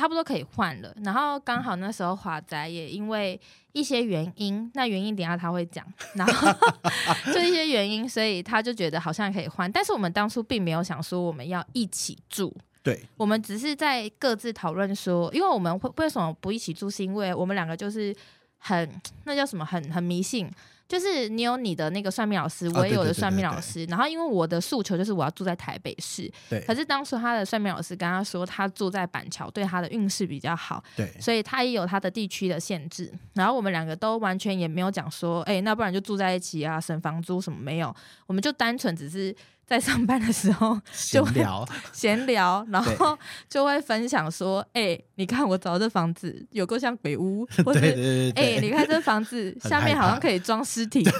[0.00, 3.38] 差不多可以换了，然后刚好那时候华仔也因为
[3.72, 6.50] 一些原因，那原因等下他会讲，然后
[7.34, 12.50] 就一些原因，所以他就觉得好像可以换，但是我们当初并没有想说我们要一起住，
[12.82, 18.16] 对，我们只是在各自讨论说，因为我们会为什么不一起住，是因为我们两个就是
[18.56, 18.90] 很
[19.24, 20.50] 那叫什么，很很迷信。
[20.90, 23.84] 就是你有你的那个算命老师，我也有的算命老师。
[23.84, 26.60] 然后因为我的诉求就是我要住在台北市，对。
[26.66, 31.08] 可是当初他的算命老师跟他说，他住在板桥对他的运势比较好，对。
[31.20, 33.08] 所以他也有他的地区的限制。
[33.34, 37.94] 然后我们两个都完全也没有讲说，哎、欸，那不然就住在一起啊，省房租什么没有。
[38.26, 39.32] 我们就单纯只是。
[39.70, 40.76] 在上班的时候
[41.12, 41.64] 就聊，
[41.94, 43.16] 闲聊，然后
[43.48, 51.04] 就会分享说：“哎、欸，你看我找这房子有够像鬼屋， 或者哎、欸，你看这房子下面好像可以装尸体，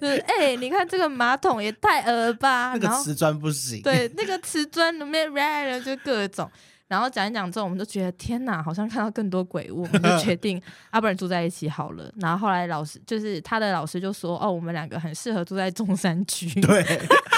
[0.00, 6.50] 对，哎、欸，你看这个马桶也太恶吧，那个瓷砖不行，对，那个瓷砖里面 red 就各种。”
[6.92, 12.12] 然后讲一讲之后，我们就觉得天哪，好像看到更多鬼屋，我们就 决定啊，不然住在一起好了。
[12.18, 16.84] 然后后来老师就是他的老师就说，哦，我们两个很适合住在中山区，对，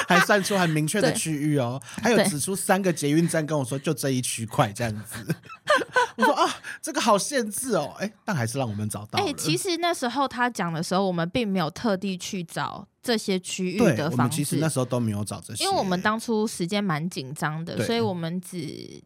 [0.08, 5.24] 还算出很明确的区域哦，还有指出三个捷运站，跟我说就这一区块这样子。
[6.18, 6.52] 我说啊，
[6.82, 9.20] 这个好限制哦，哎，但还是让我们找到。
[9.20, 19.00] 哎，其实那时候他讲的时候，我们并没有特地去找这些区域的房子，我们其实那时候都没有找这些，因为我们当初时间蛮紧张的，所以我们只。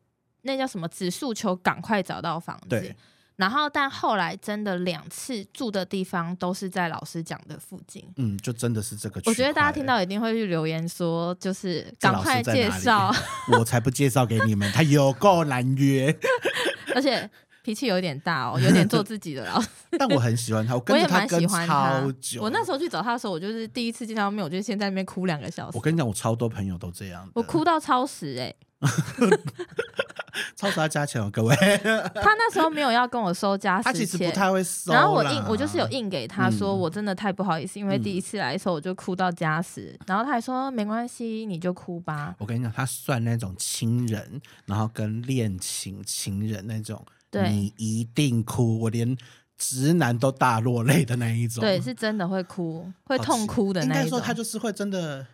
[0.49, 0.89] 那叫什么？
[0.89, 2.69] 只诉求赶快找到房子。
[2.69, 2.97] 对。
[3.37, 8.05] 然后，但后来真的两次住的地方都是在老师讲的附近。
[8.17, 9.31] 嗯，就真的是这个区。
[9.31, 13.15] 我觉得大家听到一定会去留言说，就是赶快介绍。
[13.57, 16.13] 我才不介绍给你们，他有够难约，
[16.97, 17.31] 而且
[17.63, 19.69] 脾气有点大哦，有点做自己的老师。
[19.97, 22.13] 但我很喜欢他，我，跟他我也蛮喜欢他。
[22.21, 25.79] 久我那时候去找他的时候，我就是第一次见到面，我就先在那边哭两个小时。
[25.79, 28.57] 我跟你讲，我超多朋友都这样，我哭到超时哎、欸。
[30.55, 31.55] 超时要加钱哦，各位。
[32.15, 34.93] 他那时候没有要跟我收加时钱，他其实不太会收。
[34.93, 39.97] 然后我印，我就是有印给他说，我真的太不好意思，嗯、因为第一次来的时候我就哭到加时。
[40.01, 42.35] 嗯、然后他还说没关系，你就哭吧。
[42.39, 49.17] 我跟你讲，他算那种亲人，然后跟恋情情人那种，对你一定哭，我连
[49.57, 51.61] 直男都大落泪的那一种。
[51.61, 53.97] 对，是真的会哭，会痛哭的那一种。
[53.99, 55.27] 应该说他就是会真的。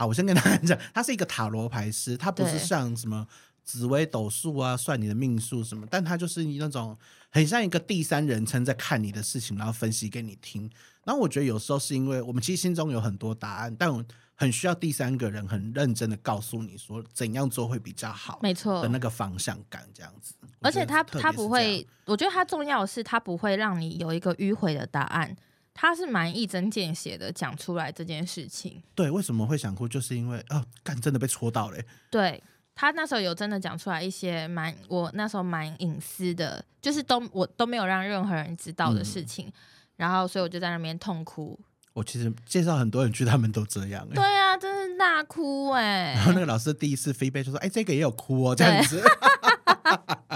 [0.00, 3.26] 好，我先跟大家 讲，他是一个塔罗牌师，他不是像什么
[3.62, 6.96] 紫微斗数啊，算你的命数什么，但他就是那种
[7.28, 10.70] 很像一个第三人称在看你的事情，然后分析给你听。
[11.04, 14.02] 然后我觉得有时候是因为我们其实心中有很多答案，但我
[14.34, 20.32] 很需要第三个人很认真的告诉你说怎样做会比较好，没错的那个方向感这样子。
[20.60, 25.36] 而且他他不会，我觉得他重要的是他不会让你有一个迂回的答案。
[25.72, 28.82] 他是蛮一针见血的讲出来这件事情。
[28.94, 29.88] 对，为什么会想哭？
[29.88, 31.84] 就是因为啊，干真的被戳到嘞。
[32.10, 32.42] 对，
[32.74, 39.46] 他那时候有真的讲出来一些蛮我那时候蛮隐私的，就是都我都没有让任何人知道的事情。
[39.46, 39.52] 嗯、
[39.96, 41.58] 然后，所以我就在那边痛哭。
[41.92, 44.08] 我其实介绍很多人去，他们都这样。
[44.14, 46.14] 对啊，真是大哭哎。
[46.14, 49.02] 然后那个老师第一次 feedback 就说：“哎，这个也有哭哦，这样子。”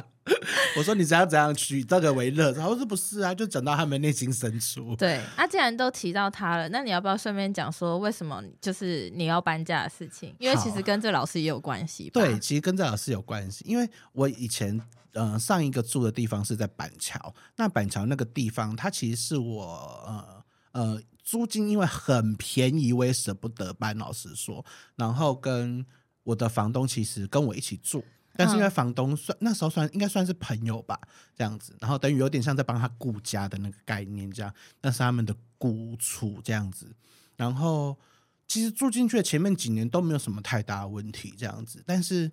[0.76, 4.96] 我说你只要怎样取这个为乐，然后说不是啊，就讲到他们内心深处。
[4.96, 10.34] 对，啊，既然都提到他了，那你要不要顺便讲说为什么就是你要搬家的事情？
[10.38, 12.10] 因为其实跟这老师也有关系。
[12.10, 14.80] 对，其实跟这老师有关系，因为我以前
[15.12, 19.64] 呃上一个住的地方是在板桥，那板桥那个地方它其实是我
[20.06, 24.64] 呃呃租金因为很便宜，我也舍不得搬，老实说。
[24.96, 25.86] 然后跟
[26.24, 28.04] 我的房东其实跟我一起住。
[28.36, 30.98] 但是因为房东算那时候算应该算是朋友吧，
[31.36, 36.94] 这样子，然后等于有点像在帮他顾家的那个概念，这样，那是他们的孤处这样子。
[37.36, 37.98] 然后
[38.46, 41.82] 其实住进去的前面几年都没有什么太大的问题，这样子。
[41.86, 42.30] 但是，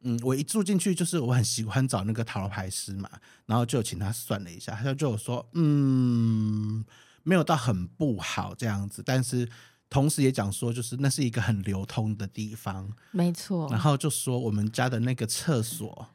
[0.00, 3.10] 嗯，我一住进去就是我很喜欢找那个塔罗牌师嘛，
[3.46, 6.84] 然后就请他算了一下，他就有说，嗯，
[7.22, 9.48] 没有到很不好这样子，但是。
[9.88, 13.68] 同时也讲说，就是那是一个很流通的地方，没错。
[13.70, 16.08] 然后就说我们家的那个厕所，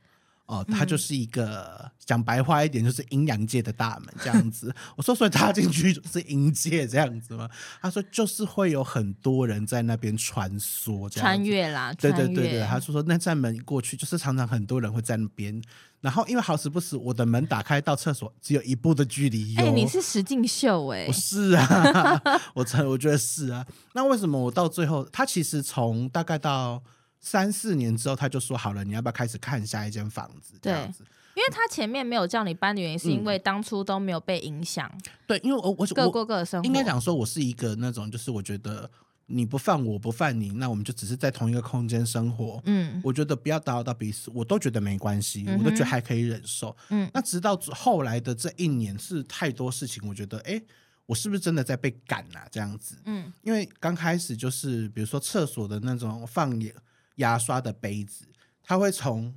[0.50, 4.74] 哦，它就是一个讲、嗯、白话一点，就是阴阳界的大门这样子。
[4.98, 7.48] 我说，所以他进去就是阴界这样子吗？
[7.80, 11.94] 他说，就是会有很多人在那边穿梭，穿越啦。
[11.94, 15.62] 对对对对，他说说那扇门过去，就是常常很多人会在那边。
[16.02, 19.56] 然后因为好死不死，我的门打开到厕所只有一步的距离。
[19.58, 21.08] 哎、欸，你是石敬秀哎、欸？
[21.08, 22.20] 我是啊，
[22.56, 23.64] 我承我觉得是啊。
[23.94, 26.82] 那为什么我到最后，他其实从大概到。
[27.20, 30.54] 三四年之后，他就说好了，你要不要开始看下一间房子？
[30.62, 31.04] 这样子，
[31.36, 35.02] 因为他前面没有叫你搬的原因，是因为当初都没有被影响、嗯。
[35.28, 36.66] 对，因为我我各过各的生活。
[36.66, 38.90] 应该讲说，我是一个那种，就是我觉得
[39.26, 42.62] 你不犯我，不犯你，那我们就只是在同一个空间生活。
[42.66, 46.76] 嗯，我觉得不要打扰到彼此，我都觉得没关系，嗯、我都觉得还可以忍受。
[46.90, 50.64] 嗯，那直到后来的这一年，是太多事情，我觉得，哎、欸，
[51.06, 52.48] 我是不是真的在被赶啊？
[52.50, 56.74] 这样子，嗯，因为刚开始就是比如说厕所的那种放眼。
[57.20, 58.26] 牙刷的杯子，
[58.62, 59.34] 它会从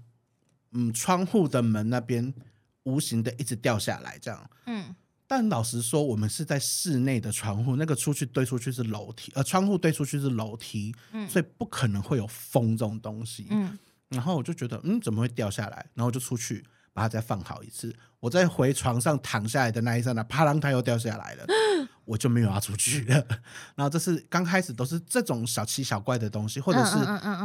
[0.73, 2.35] 嗯窗户的门那边
[2.83, 4.51] 无形的一直掉下来，这样。
[4.67, 4.95] 嗯，
[5.27, 13.47] 但老实说，我们是在室内的窗户，那个出去堆出去是楼梯，呃，窗户堆出去是楼梯，嗯，所以不可能会有风这种东西。
[13.51, 13.79] 嗯，
[14.09, 15.87] 然后我就觉得，嗯，怎么会掉下来？
[15.95, 17.95] 然后就出去把它再放好一次。
[18.23, 21.45] 我在回床上躺下来的那一刹那，啪啷，它又掉下来了。
[22.05, 23.15] 我就没有要出去了，
[23.75, 26.97] 然后这是刚开始都是这种小奇小怪的东西，或者是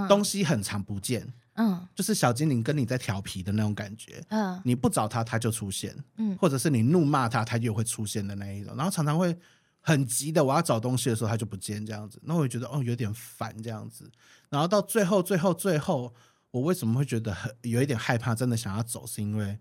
[0.07, 9.36] 东西很常不见，嗯，就是小精灵跟你在调皮的那种感觉，嗯，你不找它它就出现，嗯，或者是你怒骂它它就会出现的那一种，然后常常会
[9.80, 14.09] 很急的我要找东西的时候它就不见这样子，那我也觉得哦有点烦这样子，
[14.49, 16.13] 然后到最后最后最后
[16.49, 19.59] 我为什么会觉得很有一点害怕，真的想要走，是因为。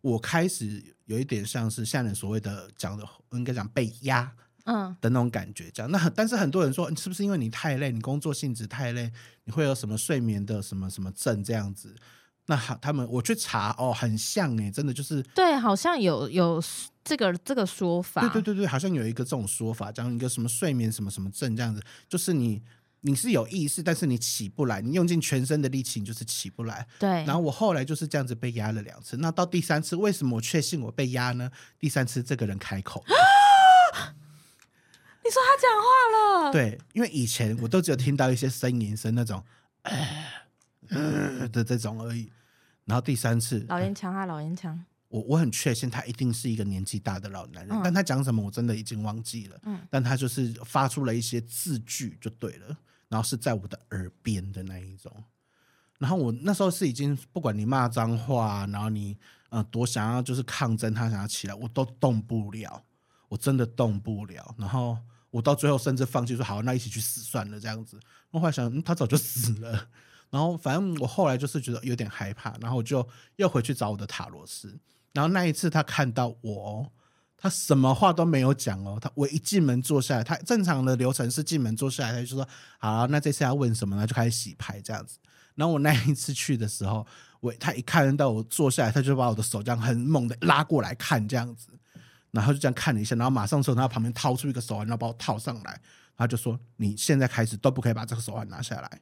[0.00, 4.32] 我开始有一点像是现在所谓的讲的，应该讲被压，
[4.64, 5.70] 嗯的那种感觉。
[5.72, 9.10] 这样，那但是很多人说，是不是因为你太累，你工作性质太累，
[9.44, 11.96] 你会有什么睡眠的什么什么症这样子？
[12.46, 16.62] 那好，他们我去查哦，很像哎，真的就是对，好像有有
[17.02, 22.62] 这个这个说法，对对对对，好像有一个这种说法，讲一个什么睡眠什么什么症这样子，就是你。
[23.00, 26.86] 你是有意识，但是你起不来，你用尽全身的力气，你就是起不来。
[26.98, 27.08] 对。
[27.24, 31.50] 然后我后来就是这样子被压了两次，那到第三次，为什么我确信我被压呢？
[31.78, 33.04] 第三次这个人开口，
[35.24, 35.86] 你说他讲话
[36.46, 36.52] 了？
[36.52, 39.44] 对，因为以前我都只有听到一些呻吟声那种，
[40.90, 42.30] 呃的这种而已。
[42.84, 44.84] 然后第三次，老烟枪啊，老烟枪。
[45.08, 49.58] 我我很确信他一定是一个年纪大的老男人，嗯、但他讲什么我真的已经忘记了。
[49.62, 52.76] 嗯，但他就是发出了一些字句就对了，
[53.08, 55.12] 然后是在我的耳边的那一种。
[55.98, 62.84] 然后我那时候是已经不管你骂脏话，然后你呃多想要就是抗争，他想要起来，我都动不了，
[63.28, 64.54] 我真的动不了。
[64.56, 64.96] 然后
[65.30, 67.98] 我到最后甚至放弃说好，那一起去死算了这样子。
[68.30, 69.88] 我后来想，他早就死了。
[70.30, 74.78] 然后反正我后来就是觉得有点害怕，然后我就又回去找我的塔罗斯。
[75.14, 76.92] 然后那一次他看到我，
[77.40, 78.98] 他什么话都没有讲哦。
[79.00, 82.46] 他我一进门坐下来，他正常的流程是进门坐下来，他就说
[82.78, 85.18] ：“好，那这次要问什么呢？”就开始洗牌这样子。
[85.54, 87.06] 然后我那一次去的时候，
[87.40, 91.68] 我他一看到我坐下来，他就把我的手这样很猛的拉过来看这样子，
[92.32, 95.80] 然后就这样看了一下，然后马上从他旁边掏出一个手环，然后把我套上来，
[96.16, 99.00] 他就说：“你现在开始都不可以把这个手环拿下来。”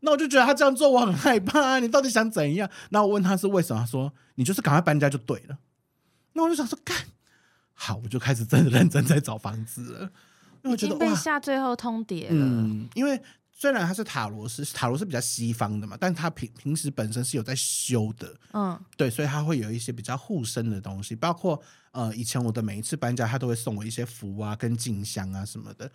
[0.00, 2.70] 那我就觉得他这样做我很害怕，你到底想怎样？
[2.90, 5.58] 那我问他是为什么，他说你就是赶快搬家就对了。
[6.34, 6.96] 那我就想说干
[7.88, 10.00] 好，我就开始真的认真在找房子了。
[10.62, 12.28] 因为我觉得被下最后通牒了。
[12.30, 13.20] 嗯，因为
[13.50, 18.34] 虽然他是塔罗是，塔罗是比较西方的嘛，但他平平时本身是有在修的。
[18.52, 21.58] 嗯，对，所以他会有一些比较护身的东西，包括
[21.92, 25.90] 呃，以前我的每一次搬家，他都会送我一些符啊、跟静香啊什么的。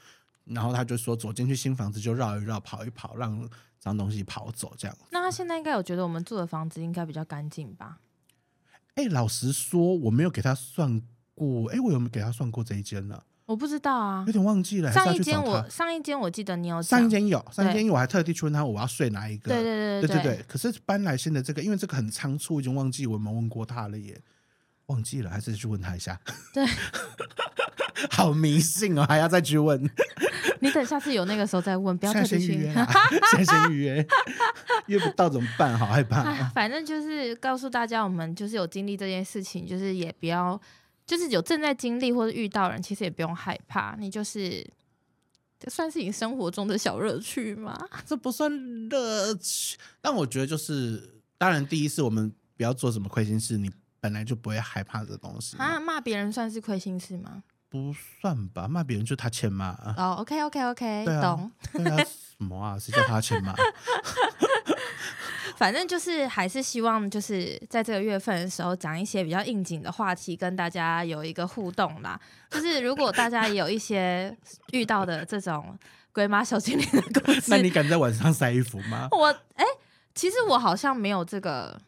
[0.46, 3.48] 然后他就说走进去新房子就绕一绕、跑一跑，让。
[3.84, 4.98] 脏东西跑走，这样。
[5.12, 7.98] 那他现在应该有觉得我们住的房子应该比较干净吧？
[8.96, 11.02] 哎、欸，老实说，我没有给他算
[11.34, 11.70] 过。
[11.70, 13.22] 哎、欸，我有没有给他算过这一间呢？
[13.46, 14.92] 我不知道啊，有点忘记了。
[14.92, 19.50] 上一间我上一间我记得你有上一间有上一间，我还特地去问他我要睡哪一个。
[19.50, 20.46] 对对对对对对对。
[20.48, 24.18] 可是搬来新的这个，因为这个很仓促，已经忘记我有没有问过他了耶，
[24.86, 26.20] 忘记了，还是去问他一下。
[26.54, 26.66] 对，
[28.10, 29.90] 好迷信哦，还要再去问。
[30.62, 32.72] 你等下次有那个时候再问， 不要特别去。
[33.32, 34.08] 先先预约，
[34.86, 35.78] 约不到怎么办？
[35.78, 36.52] 好害怕、啊。
[36.56, 40.60] 反正就是告诉大家，我们就是有经历这件事情，就是也不要，
[41.06, 43.96] 就是有正在经历或者遇到人，其实也不用害怕。
[44.00, 44.66] 你就是，
[45.60, 47.78] 这算是你生活中的小乐趣吗？
[48.06, 48.50] 这不算
[48.90, 55.58] 乐趣，但我觉得就是，当然第一是我们不要做什么亏心事，你本来就不会害怕这东西。
[55.58, 57.44] 啊，骂别人算是亏心事吗？
[57.70, 57.92] 不
[58.22, 59.96] 算吧，骂别人就他欠骂啊。
[59.98, 61.52] 哦，OK，OK，OK，懂。
[61.74, 61.98] 对啊，
[62.38, 62.78] 什么啊？
[62.78, 63.54] 谁叫他欠骂？
[65.58, 72.20] 反正就是还是希望就是在这个月份的时候讲一些比较应景的话题，跟大家有一个互动啦。
[72.50, 74.36] 就是如果大家也有一些
[74.72, 75.78] 遇到的这种
[76.12, 79.08] 鬼马小精灵的故事， 那你敢在晚上晒衣服吗？
[79.12, 79.66] 我哎、欸，
[80.14, 81.80] 其实我好像没有这个。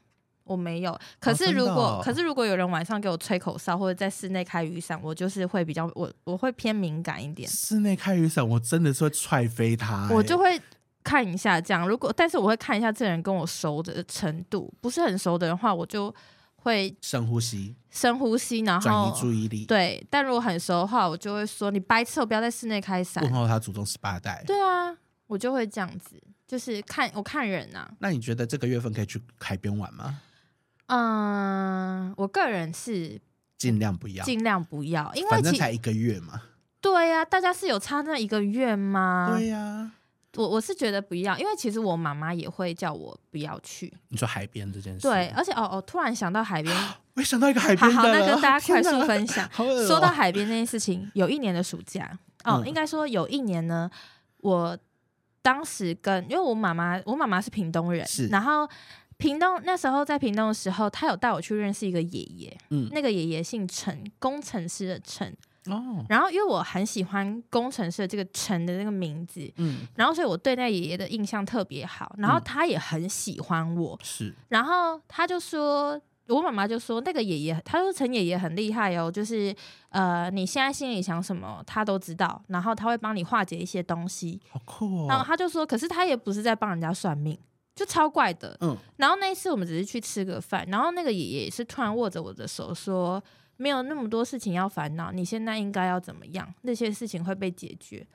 [0.48, 7.50] 我没有，可是如果、哦哦、可是如果有人晚上给我吹口哨或者在室内开雨伞，我就是会比较我我会偏敏感一点。
[7.50, 10.14] 室内开雨伞，我真的是会踹飞他、欸。
[10.14, 10.62] 我就会
[11.06, 16.14] 看一下这样，如果但是我会看一下这人跟我熟的程度，不是很熟的人话，我就
[16.56, 19.66] 会深呼吸，深呼吸，然后转移注意力。
[19.68, 23.24] 对，但如果很熟的话，我就会说你白痴，我不要在室内开伞。
[23.24, 24.44] 问候他祖宗十八代。
[24.48, 24.98] 对啊，
[25.28, 27.90] 我就会这样子，就是看我看人啊。
[28.00, 30.20] 那你觉得这个月份可以去海边玩吗？
[30.88, 33.22] 嗯，我个人是
[33.58, 36.42] 尽量不要，尽量不要，因为反正才一个月嘛。
[36.82, 39.34] 对呀、啊，大家是有差那一个月吗？
[39.36, 39.92] 对呀、啊，
[40.36, 43.94] 我我是觉得不要，因为其实我妈妈也会叫我不要去。
[44.10, 46.76] 你说海边这件事，对，而且哦哦，突然想到海边，
[47.16, 49.46] 我也想到一个海边，好，好，那跟大家 快速分享。
[49.58, 52.06] 哦、说到海边那件事情，有一年的暑假
[52.46, 53.90] 哦，嗯、应该说有一年呢，
[54.38, 54.78] 我
[55.42, 58.68] 当时跟因为我妈妈，我妈妈是屏东人，是然后。
[59.18, 65.34] 屏东那时候在屏东的时候，她有带我去认识一个爷爷，嗯，那个爷爷姓陈，工程师的陈，
[65.72, 79.56] 哦，然后因为我很喜欢工程师的这个陈的那个名字，嗯，然后所以我对那爷爷的印象特别好，然后他也很喜欢我，是、嗯，然后他就说，我妈妈就说那个爷爷，他说陈爷爷很厉害哦，就是
[79.90, 87.38] 呃，你现在心里想什么，他都知道，然后他会帮你化解一些东西，好酷哦，然后他就说，可是他也不是在帮人家算命。
[87.76, 93.22] 就超怪的，嗯，然后那一次我们只是去吃个饭，然后那个爷爷也是突然握着我的手说
[93.58, 96.54] ：“没有那么多事情要烦恼，你现在应该要怎么样？
[96.62, 98.06] 那些事情会被解决。”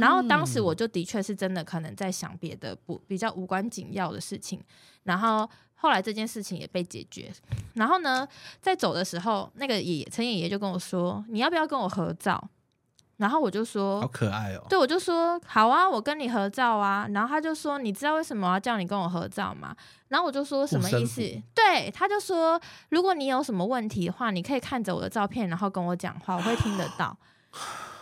[0.00, 4.58] 然后当时我就的确是真的可能在想别的不比较无关紧要的事情，
[5.02, 7.30] 然后后来这件事情也被解决。
[7.74, 8.26] 然后呢，
[8.62, 12.50] 在走的时候，那个爷爷陈爷爷就跟我说：“你要不要跟我合照？”
[13.16, 14.64] 然后我就说，好可爱哦。
[14.68, 17.06] 对，我就说好啊，我跟你合照啊。
[17.12, 19.74] 然后他就说，你知道为什么我要叫你跟我合照吗？
[20.08, 21.20] 然后我就说什么意思？
[21.54, 27.16] 对，他就说，如果你有什么问题的话，你可以看着我的照片，然后跟我讲话，我会听得到。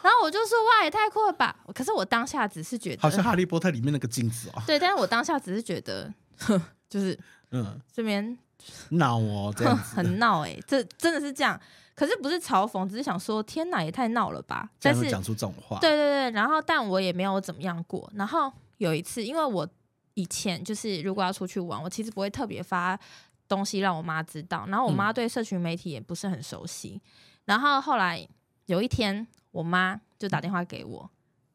[0.03, 1.55] 然后我就说，哇，也太酷了吧！
[1.75, 4.63] 可是我当下只是觉得，好像哈利波特里面那个镜子哦。
[4.67, 6.13] 对，但是我当下只是觉得，
[6.89, 7.17] 就是
[7.53, 8.37] 嗯，这边
[8.91, 11.61] 闹哦，这样很闹哎、欸，这真的是这样。
[12.03, 14.69] 可是不是嘲讽，只是想说天哪，也太闹了吧！
[14.81, 18.11] 但是讲出这种话，对对对，然后但我也没有怎么样过。
[18.17, 19.65] 然后有一次，因为我
[20.15, 22.99] 以前就是如果要出去玩，我其实不会特别发
[23.47, 24.65] 东西让我妈知道。
[24.67, 27.01] 然后我妈对社群媒体也不是很熟悉。
[27.05, 27.11] 嗯、
[27.45, 28.27] 然后后来
[28.67, 31.09] 有一天，我妈就打电话给我，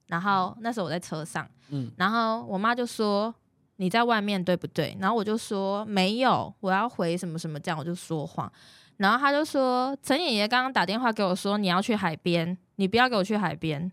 [0.06, 3.36] 然后那时候我在车上，嗯，然后我妈就说
[3.76, 4.96] 你在外面对不对？
[5.02, 8.50] 然后我就说没有，我要回什么什么这样，我就说谎。
[8.98, 13.92] 然后他就说：“陈爷爷刚刚打电话给我说你要去海边，你不要给我去海边，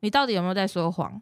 [0.00, 1.20] 你到底有没有在说谎？”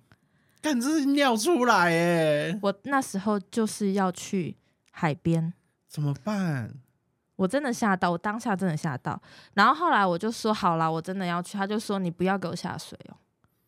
[0.60, 2.58] 干，这是尿出来耶！
[2.62, 4.56] 我那时候就是要去
[4.90, 5.52] 海边，
[5.88, 6.74] 怎么办？
[7.36, 9.20] 我真的吓到，我当下真的吓到。
[9.54, 13.16] 然后后来我就说：“好啦，我真的要去。”他就说：“你不要给我下水哦。”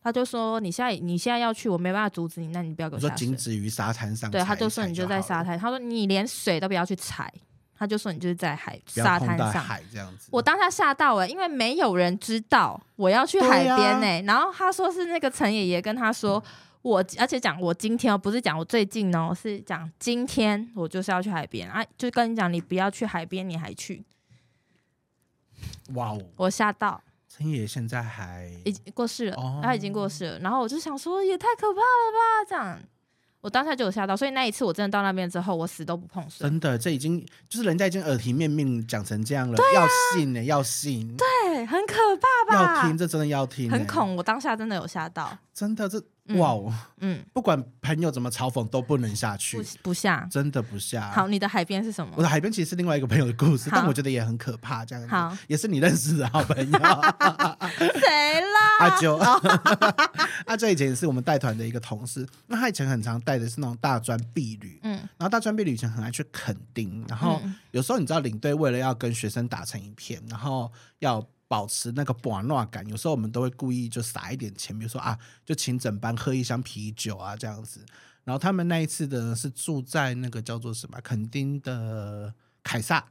[0.00, 4.30] 他就说：“你现在你现在要去，我没办法阻止你，那你不要给我下水。”说仅止于沙滩上。
[4.30, 7.32] 对，他就说：“你就在沙滩。”他说：“你连水都不要去踩。”
[7.78, 14.20] 他就说：“你就是在海沙滩上，海这样子。”我当下吓到了，因为没有人知道我要去海边呢、欸。
[14.20, 16.42] 啊、然后他说是那个陈爷爷跟他说
[16.82, 24.04] 我，而且讲我今天哦，不是讲我最近哦，是讲今天我就是要去海边啊，就跟你讲，你不要去海边，你还去。
[25.94, 26.20] 哇哦！
[26.36, 27.00] 我吓到。
[27.28, 30.38] 陈爷爷现在还已经过世了，哦、他已经过世了。
[30.38, 32.80] 然后我就想说，也太可怕了吧，这样。
[33.46, 36.38] 我当下就有吓到，所以那一次我真的到那边之后，我死都不碰水。
[36.40, 41.16] 真的，这已经就是人家已经耳提面命讲成这样了，啊、要信呢、欸，要信。
[41.16, 42.82] 对，很可怕吧？
[42.82, 43.78] 要听，这真的要听、欸。
[43.78, 45.38] 很恐，我当下真的有吓到。
[45.54, 46.02] 真的这。
[46.34, 51.10] 哇哦，嗯，不管朋友怎么嘲讽都不能下去，不不下，真的不下。
[51.12, 52.12] 好，你的海边是什么？
[52.16, 55.08] 我的海边其实是另外一个朋友的故事，但我觉得也很可怕，这样子。
[55.08, 56.78] 好，也是你认识的好朋友。
[57.78, 58.78] 谁啦？
[58.80, 59.16] 阿啾，
[60.46, 71.24] 阿啾以前也是我们带团的一个同事，那他以前很常带的是那种大专毕旅，嗯，然后大专毕旅以前很爱去垦丁，然后有时候你知道领队为了要跟学生打成一片，然后要。
[71.48, 77.84] 保持那个玩闹感，有时候我们都会故意就撒一点钱，比如说啊，就请整班喝一箱啤酒啊这样子。
[78.24, 82.34] 然后他们那一次的是住在那个叫做什么垦丁的
[82.64, 83.06] 凯撒，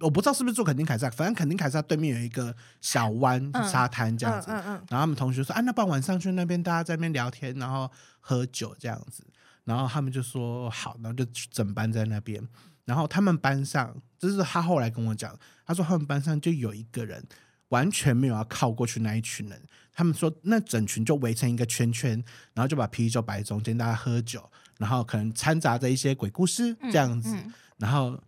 [0.00, 4.50] 我不知道是不是住垦丁凯撒，反正垦丁凯撒对面有一个小湾沙滩这样子。
[4.50, 7.90] 嗯嗯嗯嗯、然后他们同学说啊，那不然晚上去那边，大家在那边聊天，然后
[8.20, 9.24] 喝酒这样子。
[9.64, 12.46] 然后他们就说好，然后就整班在那边。
[12.84, 15.34] 然后他们班上，这是他后来跟我讲，
[15.64, 17.26] 他说他们班上就有一个人
[17.74, 19.60] 完全没有要靠过去那一群人。
[19.92, 22.10] 他们说那整群就围成一个圈圈，
[22.54, 24.48] 然后就把啤酒摆中间，大家喝酒，
[24.78, 27.34] 然后可能掺杂着一些鬼故事这样子。
[27.34, 28.20] 嗯嗯、然后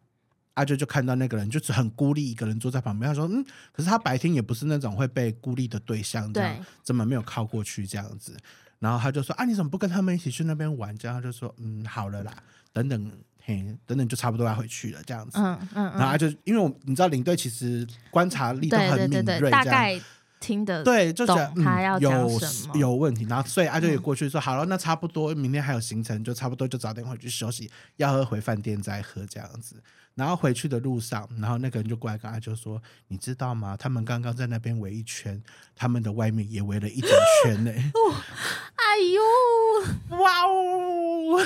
[0.55, 3.09] 阿啾就看到那个人就是很孤立，一个人坐在旁边。
[3.09, 8.37] 他说：“嗯，可是他白天也不是那种会被孤立的对象，这样怎么没有靠过去这样子？”
[8.79, 12.43] 然后他就说：“啊，你怎么不跟他们一起去那边玩？”这样他就说：“嗯，好了啦，
[12.73, 13.11] 等等。”
[13.47, 15.39] 嘿，等等就差不多要回去了，这样子。
[15.39, 20.01] 嗯嗯，然后他就因为我你知道领队其实观察力都很敏锐，大概
[20.41, 21.33] 听得对，就是
[21.63, 22.41] 他要有
[22.75, 29.77] 有问题，然后所以阿就也过去说好了，那差不多明天还有行程，就差不多就早点回去休息，要喝回饭店再喝这样子。
[30.17, 33.77] 然后回去的路上，然后那个人就过来跟阿就说：“你知道吗？
[33.77, 35.41] 他们刚刚在那边围一圈，
[35.75, 37.11] 他们的外面也围了一整
[37.45, 37.71] 圈呢。
[38.77, 41.39] ”哎呦，哇哦！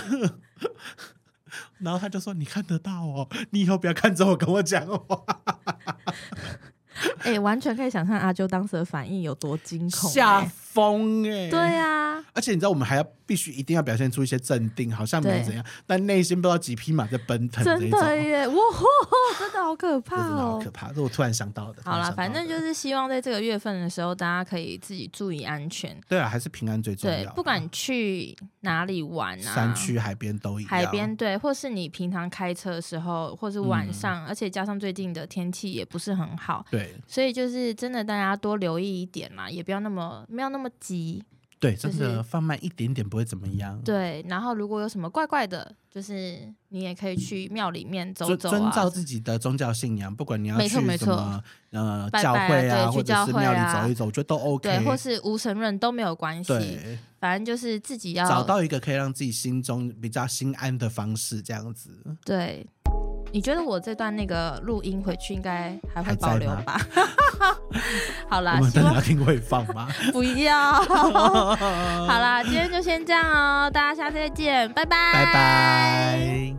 [1.78, 5.24] 然后他就说：“你看得到哦，你以后不要看着我跟我讲话。”
[7.20, 11.50] 哎、欸，完全可以想象阿啾当时的反应有多惊恐、欸，吓疯哎！
[11.50, 17.64] 对呀、啊，而且你知道，我们还要必须一定要表现出一些镇定，好像没怎样，但内心不知道几匹马在奔腾。
[17.64, 18.46] 真的耶！
[18.46, 18.54] 哇，
[19.38, 20.92] 真的好可怕哦，真的好可怕！
[20.92, 21.82] 这我突然想到的。
[21.84, 25.98] 好了，反正就是希望在这个月份的时候，大家可以自己注意安全。
[26.08, 27.16] 对啊，还是平安最重要。
[27.16, 30.70] 对，不管去哪里玩啊，山区、海边都一样。
[30.70, 36.64] 海边对，或是你平常开车的时候，或是晚上，嗯、而且加上最近的天气也不是很好。
[36.70, 41.22] 对，所以就是真的，大家多留意一点嘛，也不要那么没有那么急。
[41.58, 43.78] 对，真的放慢一点点不会怎么样。
[43.82, 54.70] 对，然后如果有什么怪怪的，就是你也可以去庙里面走走啊，遵照自己的宗教信仰，不管你要去什么，没错没错，呃，教会啊，或者是庙里走一走，我觉得都 OK。
[54.70, 56.48] 对，或是无神论都没有关系。
[56.48, 61.90] 对，反正就是自己要找到一个可以让自己心中比较心安的方式，这样子。
[62.24, 62.66] 对。
[63.32, 66.80] 你觉得我这段那个录音回去应该还会保留吧？
[68.28, 69.88] 好啦希望会放吗？
[70.12, 70.72] 不要。
[70.84, 75.12] 好啦今天就先这样哦大家下次再见拜拜。
[75.12, 76.54] 拜拜。